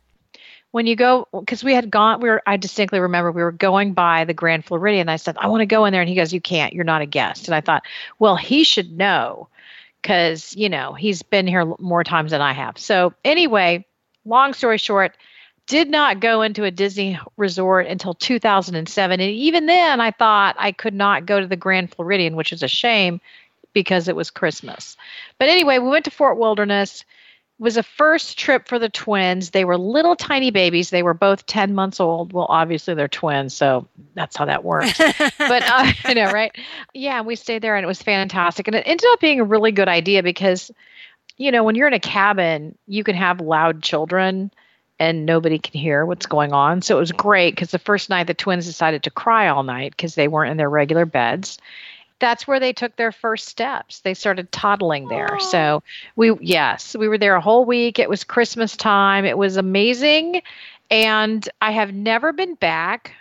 when 0.72 0.88
you 0.88 0.96
go, 0.96 1.28
because 1.38 1.64
we 1.64 1.74
had 1.74 1.92
gone, 1.92 2.22
we 2.22 2.30
were, 2.30 2.42
I 2.48 2.58
distinctly 2.58 3.00
remember 3.00 3.32
we 3.32 3.44
were 3.44 3.52
going 3.52 3.94
by 3.94 4.26
the 4.26 4.34
Grand 4.34 4.66
Floridian. 4.66 5.10
I 5.10 5.18
said, 5.18 5.38
I 5.38 5.48
want 5.48 5.62
to 5.62 5.66
go 5.66 5.86
in 5.86 5.92
there. 5.92 6.02
And 6.02 6.10
he 6.10 6.16
goes, 6.16 6.34
You 6.34 6.42
can't, 6.42 6.74
you're 6.74 6.84
not 6.84 7.02
a 7.02 7.06
guest. 7.06 7.48
And 7.48 7.56
I 7.56 7.62
thought, 7.62 7.84
well, 8.20 8.36
he 8.36 8.64
should 8.64 8.98
know 8.98 9.50
because, 10.02 10.56
you 10.56 10.70
know, 10.70 10.94
he's 10.94 11.22
been 11.22 11.46
here 11.46 11.66
more 11.80 12.04
times 12.04 12.32
than 12.32 12.42
I 12.42 12.54
have. 12.54 12.78
So 12.78 13.14
anyway, 13.24 13.86
long 14.26 14.54
story 14.54 14.78
short, 14.78 15.16
did 15.68 15.90
not 15.90 16.20
go 16.20 16.42
into 16.42 16.64
a 16.64 16.72
Disney 16.72 17.20
resort 17.38 17.88
until 17.88 18.14
2007. 18.14 19.20
And 19.20 19.32
even 19.32 19.68
then, 19.68 20.02
I 20.02 20.12
thought 20.12 20.56
I 20.58 20.72
could 20.72 20.94
not 20.94 21.26
go 21.26 21.40
to 21.40 21.48
the 21.48 21.56
Grand 21.56 21.94
Floridian, 21.94 22.36
which 22.36 22.52
is 22.52 22.64
a 22.64 22.68
shame 22.68 23.22
because 23.74 24.08
it 24.08 24.16
was 24.16 24.30
Christmas. 24.30 24.98
But 25.38 25.50
anyway, 25.50 25.80
we 25.80 25.88
went 25.88 26.06
to 26.06 26.12
Fort 26.12 26.38
Wilderness. 26.38 27.06
It 27.62 27.64
was 27.64 27.78
a 27.78 27.84
first 27.84 28.40
trip 28.40 28.68
for 28.68 28.80
the 28.80 28.90
twins. 28.90 29.52
They 29.52 29.66
were 29.66 29.78
little 29.78 30.16
tiny 30.16 30.50
babies. 30.50 30.90
They 30.90 31.04
were 31.04 31.14
both 31.14 31.46
10 31.46 31.76
months 31.76 32.00
old. 32.00 32.34
Well, 32.34 32.48
obviously 32.50 32.96
they're 32.96 33.08
twins, 33.08 33.54
so 33.54 33.88
that's 34.16 34.36
how 34.36 34.46
that 34.46 34.64
works. 34.64 34.98
but 35.38 35.40
uh, 35.40 35.92
you 36.10 36.16
know, 36.16 36.32
right? 36.32 36.52
Yeah, 36.96 37.22
we 37.22 37.36
stayed 37.36 37.62
there 37.62 37.76
and 37.76 37.84
it 37.84 37.88
was 37.88 38.02
fantastic. 38.02 38.68
And 38.68 38.76
it 38.76 38.88
ended 38.88 39.06
up 39.12 39.20
being 39.20 39.40
a 39.40 39.44
really 39.44 39.72
good 39.72 39.88
idea 39.88 40.24
because 40.24 40.72
you 41.38 41.52
know, 41.52 41.64
when 41.64 41.76
you're 41.76 41.88
in 41.88 41.94
a 41.94 42.00
cabin, 42.00 42.76
you 42.88 43.04
can 43.04 43.16
have 43.16 43.42
loud 43.42 43.84
children 43.84 44.52
and 45.00 45.26
nobody 45.28 45.60
can 45.60 45.80
hear 45.80 46.04
what's 46.04 46.26
going 46.26 46.54
on. 46.54 46.82
So 46.82 46.98
it 46.98 47.00
was 47.00 47.12
great 47.12 47.54
because 47.56 47.72
the 47.72 47.80
first 47.80 48.10
night 48.10 48.26
the 48.26 48.34
twins 48.34 48.66
decided 48.66 49.04
to 49.04 49.12
cry 49.12 49.48
all 49.48 49.62
night 49.62 49.92
because 49.92 50.16
they 50.16 50.28
weren't 50.28 50.52
in 50.52 50.58
their 50.58 50.70
regular 50.70 51.06
beds. 51.06 51.58
That's 52.22 52.48
where 52.48 52.60
they 52.60 52.72
took 52.72 52.96
their 52.96 53.12
first 53.12 53.50
steps. 53.50 54.00
They 54.00 54.14
started 54.14 54.52
toddling 54.52 55.10
there. 55.10 55.40
So 55.40 55.84
we, 56.16 56.34
yes, 56.40 56.96
we 56.96 57.08
were 57.08 57.18
there 57.18 57.36
a 57.36 57.42
whole 57.42 57.66
week. 57.66 58.00
It 58.00 58.10
was 58.10 58.24
Christmas 58.24 58.78
time. 58.78 59.26
It 59.26 59.38
was 59.38 59.58
amazing. 59.58 60.44
And 60.92 61.50
I 61.62 61.72
have 61.72 61.94
never 61.94 62.32
been 62.32 62.56
back 62.56 63.14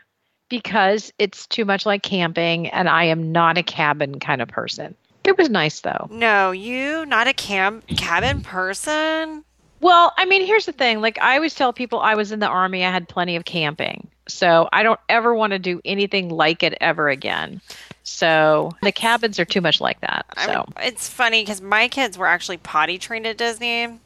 because 0.51 1.13
it's 1.19 1.47
too 1.47 1.65
much 1.65 1.87
like 1.87 2.03
camping 2.03 2.69
and 2.69 2.89
I 2.89 3.05
am 3.05 3.33
not 3.33 3.57
a 3.57 3.63
cabin 3.63 4.21
kind 4.21 4.43
of 4.43 4.49
person. 4.49 4.95
It 5.25 5.39
was 5.39 5.49
nice 5.49 5.81
though. 5.81 6.09
No, 6.11 6.51
you 6.51 7.07
not 7.07 7.27
a 7.27 7.33
camp 7.33 7.87
cabin 7.89 8.43
person. 8.43 9.45
Well, 9.81 10.13
I 10.19 10.27
mean, 10.27 10.45
here's 10.45 10.67
the 10.67 10.73
thing. 10.73 11.01
Like 11.01 11.19
I 11.23 11.37
always 11.37 11.55
tell 11.55 11.73
people 11.73 12.01
I 12.01 12.17
was 12.17 12.33
in 12.33 12.41
the 12.41 12.49
army, 12.49 12.85
I 12.85 12.91
had 12.91 13.09
plenty 13.09 13.37
of 13.37 13.45
camping. 13.45 14.09
So 14.29 14.69
I 14.73 14.83
don't 14.83 15.01
ever 15.09 15.35
want 15.35 15.53
to 15.53 15.59
do 15.59 15.81
anything 15.85 16.29
like 16.29 16.63
it 16.63 16.77
ever 16.81 17.09
again. 17.09 17.61
So 18.11 18.73
the 18.83 18.93
cabins 18.93 19.39
are 19.39 19.45
too 19.45 19.61
much 19.61 19.81
like 19.81 20.01
that. 20.01 20.27
So 20.45 20.53
mean, 20.53 20.65
it's 20.89 21.09
funny 21.09 21.43
because 21.43 21.61
my 21.63 21.89
kids 21.89 22.19
were 22.19 22.27
actually 22.27 22.57
potty 22.59 22.99
trained 22.99 23.27
at 23.27 23.39
Disney. 23.39 24.01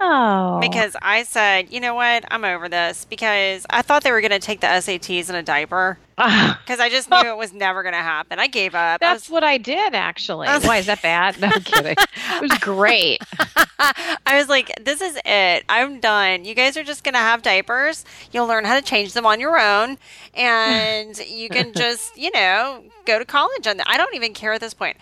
Oh, 0.00 0.58
Because 0.60 0.96
I 1.00 1.22
said, 1.24 1.72
you 1.72 1.80
know 1.80 1.94
what, 1.94 2.24
I'm 2.30 2.44
over 2.44 2.68
this 2.68 3.04
because 3.04 3.66
I 3.70 3.82
thought 3.82 4.02
they 4.04 4.12
were 4.12 4.20
going 4.20 4.30
to 4.32 4.38
take 4.38 4.60
the 4.60 4.66
SATs 4.66 5.28
in 5.30 5.34
a 5.34 5.42
diaper 5.42 5.98
because 6.16 6.78
I 6.80 6.88
just 6.90 7.10
knew 7.10 7.16
it 7.28 7.36
was 7.36 7.52
never 7.52 7.82
going 7.82 7.94
to 7.94 7.98
happen. 8.00 8.38
I 8.38 8.46
gave 8.46 8.74
up. 8.74 9.00
I 9.02 9.06
that's 9.06 9.28
was, 9.28 9.32
what 9.32 9.44
I 9.44 9.58
did 9.58 9.94
actually. 9.94 10.46
I 10.46 10.56
was- 10.56 10.64
Why 10.66 10.76
is 10.78 10.86
that 10.86 11.02
bad? 11.02 11.40
No 11.40 11.48
I'm 11.48 11.62
kidding. 11.62 11.96
It 11.98 12.40
was 12.42 12.58
great. 12.58 13.20
I 14.26 14.36
was 14.38 14.48
like, 14.48 14.72
this 14.82 15.00
is 15.00 15.18
it. 15.24 15.64
I'm 15.68 16.00
done. 16.00 16.44
You 16.44 16.54
guys 16.54 16.76
are 16.76 16.84
just 16.84 17.02
going 17.04 17.14
to 17.14 17.18
have 17.20 17.42
diapers. 17.42 18.04
You'll 18.32 18.46
learn 18.46 18.64
how 18.64 18.74
to 18.78 18.82
change 18.82 19.12
them 19.12 19.26
on 19.26 19.40
your 19.40 19.58
own. 19.58 19.98
And 20.34 21.18
you 21.26 21.48
can 21.48 21.72
just, 21.76 22.16
you 22.16 22.30
know, 22.32 22.82
go 23.06 23.18
to 23.18 23.24
college 23.24 23.66
on 23.66 23.76
that. 23.78 23.88
I 23.88 23.96
don't 23.96 24.14
even 24.14 24.32
care 24.34 24.52
at 24.52 24.60
this 24.60 24.74
point. 24.74 24.96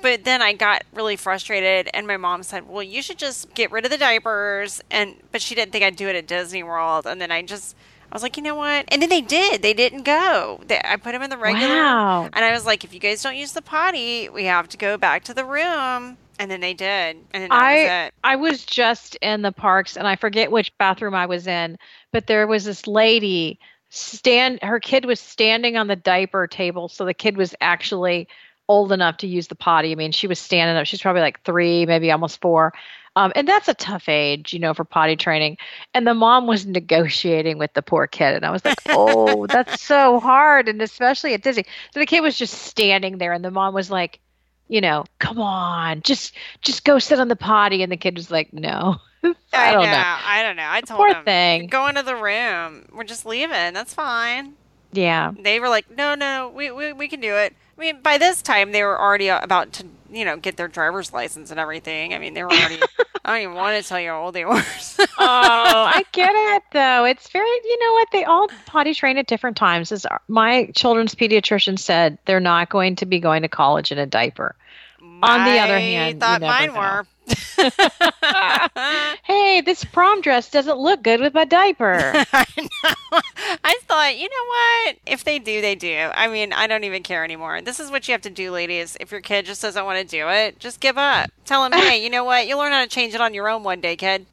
But 0.00 0.24
then 0.24 0.42
I 0.42 0.52
got 0.52 0.84
really 0.94 1.16
frustrated, 1.16 1.90
and 1.92 2.06
my 2.06 2.16
mom 2.16 2.42
said, 2.42 2.68
"Well, 2.68 2.82
you 2.82 3.02
should 3.02 3.18
just 3.18 3.54
get 3.54 3.70
rid 3.70 3.84
of 3.84 3.90
the 3.90 3.98
diapers." 3.98 4.80
And 4.90 5.16
but 5.32 5.42
she 5.42 5.54
didn't 5.54 5.72
think 5.72 5.84
I'd 5.84 5.96
do 5.96 6.08
it 6.08 6.16
at 6.16 6.26
Disney 6.26 6.62
World. 6.62 7.06
And 7.06 7.20
then 7.20 7.30
I 7.30 7.42
just, 7.42 7.76
I 8.10 8.14
was 8.14 8.22
like, 8.22 8.36
you 8.36 8.42
know 8.42 8.54
what? 8.54 8.86
And 8.88 9.02
then 9.02 9.08
they 9.08 9.20
did. 9.20 9.62
They 9.62 9.74
didn't 9.74 10.04
go. 10.04 10.60
They, 10.66 10.80
I 10.82 10.96
put 10.96 11.12
them 11.12 11.22
in 11.22 11.30
the 11.30 11.36
regular. 11.36 11.68
Wow. 11.68 12.28
And 12.32 12.44
I 12.44 12.52
was 12.52 12.64
like, 12.64 12.84
if 12.84 12.94
you 12.94 13.00
guys 13.00 13.22
don't 13.22 13.36
use 13.36 13.52
the 13.52 13.62
potty, 13.62 14.28
we 14.28 14.44
have 14.44 14.68
to 14.68 14.76
go 14.76 14.96
back 14.96 15.24
to 15.24 15.34
the 15.34 15.44
room. 15.44 16.16
And 16.38 16.50
then 16.50 16.60
they 16.60 16.74
did. 16.74 17.16
And 17.32 17.42
then 17.42 17.52
I 17.52 17.74
was 17.74 17.90
it. 17.90 18.14
I 18.24 18.36
was 18.36 18.64
just 18.64 19.16
in 19.16 19.42
the 19.42 19.52
parks 19.52 19.96
and 19.96 20.06
I 20.06 20.16
forget 20.16 20.52
which 20.52 20.76
bathroom 20.78 21.14
I 21.14 21.26
was 21.26 21.46
in, 21.46 21.76
but 22.12 22.28
there 22.28 22.46
was 22.46 22.64
this 22.64 22.86
lady 22.86 23.58
stand 23.90 24.58
her 24.62 24.78
kid 24.78 25.06
was 25.06 25.18
standing 25.18 25.76
on 25.76 25.86
the 25.86 25.96
diaper 25.96 26.46
table 26.46 26.88
so 26.88 27.06
the 27.06 27.14
kid 27.14 27.38
was 27.38 27.54
actually 27.62 28.28
old 28.68 28.92
enough 28.92 29.18
to 29.18 29.26
use 29.26 29.48
the 29.48 29.54
potty. 29.54 29.92
I 29.92 29.94
mean, 29.94 30.12
she 30.12 30.26
was 30.26 30.38
standing 30.38 30.76
up. 30.76 30.86
She's 30.86 31.02
probably 31.02 31.22
like 31.22 31.42
3, 31.44 31.86
maybe 31.86 32.10
almost 32.10 32.40
4. 32.40 32.72
Um, 33.16 33.32
and 33.34 33.48
that's 33.48 33.66
a 33.66 33.74
tough 33.74 34.08
age, 34.08 34.52
you 34.52 34.60
know, 34.60 34.74
for 34.74 34.84
potty 34.84 35.16
training. 35.16 35.56
And 35.92 36.06
the 36.06 36.14
mom 36.14 36.46
was 36.46 36.66
negotiating 36.66 37.58
with 37.58 37.72
the 37.74 37.82
poor 37.82 38.06
kid. 38.06 38.34
And 38.34 38.44
I 38.44 38.50
was 38.50 38.64
like, 38.64 38.78
oh, 38.90 39.46
that's 39.46 39.82
so 39.82 40.20
hard. 40.20 40.68
And 40.68 40.80
especially 40.80 41.34
at 41.34 41.42
Disney. 41.42 41.64
So 41.92 41.98
the 42.00 42.06
kid 42.06 42.20
was 42.20 42.38
just 42.38 42.54
standing 42.54 43.18
there, 43.18 43.32
and 43.32 43.44
the 43.44 43.50
mom 43.50 43.74
was 43.74 43.90
like, 43.90 44.20
you 44.68 44.80
know, 44.80 45.04
come 45.18 45.40
on, 45.40 46.02
just 46.02 46.34
just 46.62 46.84
go 46.84 46.98
sit 47.00 47.18
on 47.18 47.26
the 47.28 47.36
potty. 47.36 47.82
And 47.82 47.90
the 47.90 47.96
kid 47.96 48.14
was 48.16 48.30
like, 48.30 48.52
no. 48.52 48.98
I 49.52 49.72
don't 49.72 49.82
know. 49.82 49.90
know. 49.90 50.16
I 50.24 50.42
don't 50.44 50.56
know. 50.56 50.68
I 50.68 50.80
told 50.82 50.98
Poor 50.98 51.12
them, 51.12 51.24
thing. 51.24 51.66
go 51.66 51.88
into 51.88 52.02
the 52.02 52.14
room. 52.14 52.86
We're 52.92 53.02
just 53.02 53.26
leaving. 53.26 53.74
That's 53.74 53.94
fine. 53.94 54.54
Yeah. 54.92 55.32
They 55.36 55.58
were 55.58 55.68
like, 55.68 55.90
no, 55.90 56.14
no, 56.14 56.52
we, 56.54 56.70
we, 56.70 56.92
we 56.92 57.08
can 57.08 57.20
do 57.20 57.34
it. 57.34 57.54
I 57.78 57.80
mean, 57.80 58.02
by 58.02 58.18
this 58.18 58.42
time, 58.42 58.72
they 58.72 58.82
were 58.82 59.00
already 59.00 59.28
about 59.28 59.72
to, 59.74 59.86
you 60.10 60.24
know, 60.24 60.36
get 60.36 60.56
their 60.56 60.66
driver's 60.66 61.12
license 61.12 61.52
and 61.52 61.60
everything. 61.60 62.12
I 62.12 62.18
mean, 62.18 62.34
they 62.34 62.42
were 62.42 62.50
already, 62.50 62.80
I 63.24 63.34
don't 63.34 63.42
even 63.42 63.54
want 63.54 63.80
to 63.80 63.88
tell 63.88 64.00
you 64.00 64.08
how 64.08 64.24
old 64.24 64.34
they 64.34 64.44
were. 64.44 64.54
oh, 64.56 65.04
I 65.18 66.04
get 66.10 66.32
it 66.34 66.62
though. 66.72 67.04
It's 67.04 67.30
very, 67.30 67.46
you 67.46 67.78
know 67.86 67.92
what? 67.92 68.08
They 68.10 68.24
all 68.24 68.48
potty 68.66 68.94
train 68.94 69.16
at 69.16 69.28
different 69.28 69.56
times. 69.56 69.92
As 69.92 70.06
my 70.26 70.72
children's 70.74 71.14
pediatrician 71.14 71.78
said, 71.78 72.18
they're 72.24 72.40
not 72.40 72.68
going 72.68 72.96
to 72.96 73.06
be 73.06 73.20
going 73.20 73.42
to 73.42 73.48
college 73.48 73.92
in 73.92 73.98
a 73.98 74.06
diaper. 74.06 74.56
On 75.00 75.44
the 75.44 75.58
other 75.60 75.76
I 75.76 75.80
hand, 75.80 76.14
you 76.14 76.20
thought 76.20 76.40
mine 76.40 76.72
know. 76.74 76.80
were. 76.80 77.06
hey, 79.28 79.60
this 79.60 79.84
prom 79.84 80.20
dress 80.22 80.50
doesn't 80.50 80.78
look 80.78 81.02
good 81.02 81.20
with 81.20 81.34
my 81.34 81.44
diaper. 81.44 82.00
I 82.32 82.46
know. 82.56 83.20
I 83.62 83.78
thought, 83.82 84.18
you 84.18 84.28
know 84.28 84.46
what? 84.48 84.96
If 85.06 85.22
they 85.24 85.38
do, 85.38 85.60
they 85.60 85.74
do. 85.74 86.10
I 86.14 86.26
mean, 86.28 86.52
I 86.52 86.66
don't 86.66 86.84
even 86.84 87.02
care 87.02 87.24
anymore. 87.24 87.60
This 87.60 87.78
is 87.78 87.90
what 87.90 88.08
you 88.08 88.12
have 88.12 88.22
to 88.22 88.30
do, 88.30 88.50
ladies. 88.50 88.96
If 88.98 89.12
your 89.12 89.20
kid 89.20 89.44
just 89.46 89.62
doesn't 89.62 89.84
want 89.84 89.98
to 90.00 90.04
do 90.16 90.28
it, 90.28 90.58
just 90.58 90.80
give 90.80 90.96
up. 90.98 91.30
Tell 91.44 91.64
him, 91.64 91.72
hey, 91.72 92.02
you 92.02 92.10
know 92.10 92.24
what? 92.24 92.48
You'll 92.48 92.58
learn 92.58 92.72
how 92.72 92.82
to 92.82 92.88
change 92.88 93.14
it 93.14 93.20
on 93.20 93.34
your 93.34 93.48
own 93.48 93.62
one 93.62 93.80
day, 93.80 93.96
kid. 93.96 94.26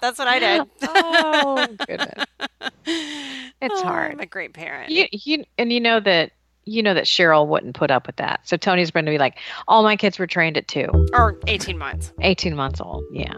That's 0.00 0.18
what 0.18 0.28
I 0.28 0.38
did. 0.38 0.62
oh 0.82 1.66
goodness, 1.86 2.24
it's 2.86 3.80
Oh, 3.80 3.82
hard. 3.84 4.12
I'm 4.12 4.20
a 4.20 4.26
great 4.26 4.52
parent. 4.52 4.90
You, 4.90 5.06
you, 5.12 5.44
and 5.58 5.72
you 5.72 5.80
know 5.80 6.00
that 6.00 6.32
you 6.66 6.82
know 6.82 6.94
that 6.94 7.04
Cheryl 7.04 7.46
wouldn't 7.46 7.74
put 7.76 7.90
up 7.90 8.06
with 8.06 8.16
that. 8.16 8.40
So 8.46 8.56
Tony's 8.56 8.90
going 8.90 9.04
to 9.06 9.12
be 9.12 9.18
like, 9.18 9.38
all 9.68 9.82
my 9.84 9.96
kids 9.96 10.18
were 10.18 10.26
trained 10.26 10.56
at 10.58 10.66
two, 10.68 10.88
or 11.12 11.38
18 11.46 11.78
months. 11.78 12.12
18 12.20 12.56
months 12.56 12.80
old. 12.80 13.04
Yeah. 13.12 13.32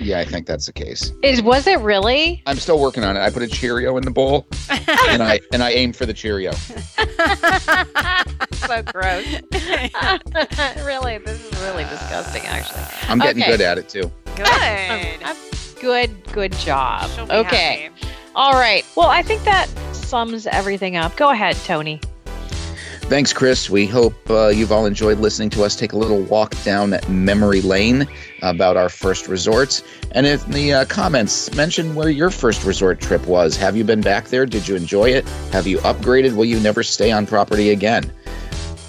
Yeah, 0.00 0.18
I 0.18 0.24
think 0.24 0.46
that's 0.46 0.66
the 0.66 0.72
case. 0.72 1.12
Is 1.22 1.42
was 1.42 1.66
it 1.66 1.78
really? 1.80 2.42
I'm 2.46 2.56
still 2.56 2.80
working 2.80 3.04
on 3.04 3.16
it. 3.16 3.20
I 3.20 3.30
put 3.30 3.42
a 3.42 3.46
Cheerio 3.46 3.96
in 3.96 4.04
the 4.04 4.10
bowl, 4.10 4.46
and 4.70 5.22
I 5.22 5.40
and 5.52 5.62
I 5.62 5.70
aim 5.72 5.92
for 5.92 6.06
the 6.06 6.14
Cheerio. 6.14 6.52
so 6.52 6.74
gross. 8.82 9.26
really, 10.84 11.18
this 11.18 11.44
is 11.44 11.62
really 11.62 11.84
disgusting. 11.84 12.42
Actually, 12.42 12.82
I'm 13.08 13.18
getting 13.18 13.42
Okay. 13.42 13.52
good 13.52 13.60
at 13.60 13.78
it 13.78 13.88
too. 13.88 14.10
Good. 14.36 14.46
I'm- 14.48 15.36
good, 15.80 16.32
good 16.32 16.52
job. 16.52 17.10
She'll 17.10 17.26
be 17.26 17.32
Okay. 17.34 17.90
happy. 18.00 18.08
All 18.34 18.54
right. 18.54 18.84
Well, 18.96 19.08
I 19.08 19.22
think 19.22 19.44
that 19.44 19.68
sums 19.94 20.46
everything 20.46 20.96
up. 20.96 21.14
Go 21.16 21.28
ahead, 21.28 21.56
Tony. 21.64 22.00
Thanks, 23.14 23.32
Chris. 23.32 23.70
We 23.70 23.86
hope 23.86 24.28
uh, 24.28 24.48
you've 24.48 24.72
all 24.72 24.86
enjoyed 24.86 25.20
listening 25.20 25.48
to 25.50 25.62
us 25.62 25.76
take 25.76 25.92
a 25.92 25.96
little 25.96 26.22
walk 26.22 26.52
down 26.64 26.96
memory 27.06 27.60
lane 27.60 28.08
about 28.42 28.76
our 28.76 28.88
first 28.88 29.28
resorts. 29.28 29.84
And 30.10 30.26
in 30.26 30.40
the 30.50 30.72
uh, 30.72 30.84
comments, 30.86 31.54
mention 31.54 31.94
where 31.94 32.08
your 32.08 32.30
first 32.30 32.64
resort 32.64 33.00
trip 33.00 33.24
was. 33.28 33.56
Have 33.56 33.76
you 33.76 33.84
been 33.84 34.00
back 34.00 34.30
there? 34.30 34.46
Did 34.46 34.66
you 34.66 34.74
enjoy 34.74 35.10
it? 35.10 35.24
Have 35.52 35.68
you 35.68 35.78
upgraded? 35.78 36.34
Will 36.34 36.44
you 36.44 36.58
never 36.58 36.82
stay 36.82 37.12
on 37.12 37.24
property 37.24 37.70
again? 37.70 38.12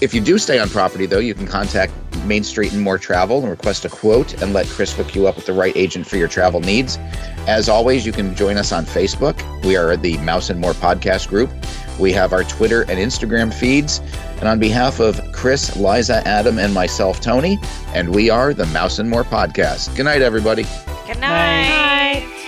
If 0.02 0.12
you 0.12 0.22
do 0.22 0.40
stay 0.40 0.58
on 0.58 0.70
property, 0.70 1.06
though, 1.06 1.20
you 1.20 1.36
can 1.36 1.46
contact 1.46 1.94
Main 2.26 2.44
Street 2.44 2.74
and 2.74 2.82
More 2.82 2.98
Travel 2.98 3.42
and 3.42 3.50
request 3.52 3.86
a 3.86 3.90
quote 3.90 4.42
and 4.42 4.54
let 4.54 4.66
Chris 4.66 4.92
hook 4.92 5.14
you 5.14 5.28
up 5.28 5.36
with 5.36 5.46
the 5.46 5.54
right 5.54 5.78
agent 5.78 6.08
for 6.08 6.18
your 6.18 6.28
travel 6.28 6.62
needs. 6.62 6.98
As 7.48 7.70
always, 7.70 8.08
you 8.08 8.12
can 8.12 8.36
join 8.36 8.58
us 8.58 8.72
on 8.72 8.86
Facebook. 8.86 9.40
We 9.64 9.76
are 9.76 9.96
the 9.96 10.18
Mouse 10.18 10.50
and 10.50 10.60
More 10.60 10.74
podcast 10.74 11.28
group. 11.28 11.52
We 12.00 12.12
have 12.14 12.34
our 12.34 12.44
Twitter 12.44 12.82
and 12.84 13.00
Instagram 13.00 13.54
feeds. 13.54 14.02
And 14.40 14.48
on 14.48 14.60
behalf 14.60 15.00
of 15.00 15.22
Chris, 15.32 15.76
Liza, 15.76 16.28
Adam, 16.28 16.60
and 16.60 16.74
myself, 16.74 17.22
Tony, 17.22 17.58
and 17.94 18.14
we 18.14 18.30
are 18.30 18.54
the 18.54 18.66
Mouse 18.68 19.00
and 19.00 19.10
More 19.10 19.24
podcast. 19.24 19.96
Good 19.96 20.04
night, 20.04 20.22
everybody. 20.22 20.64
Good 21.08 21.20
night. 21.20 22.20
Night. 22.20 22.45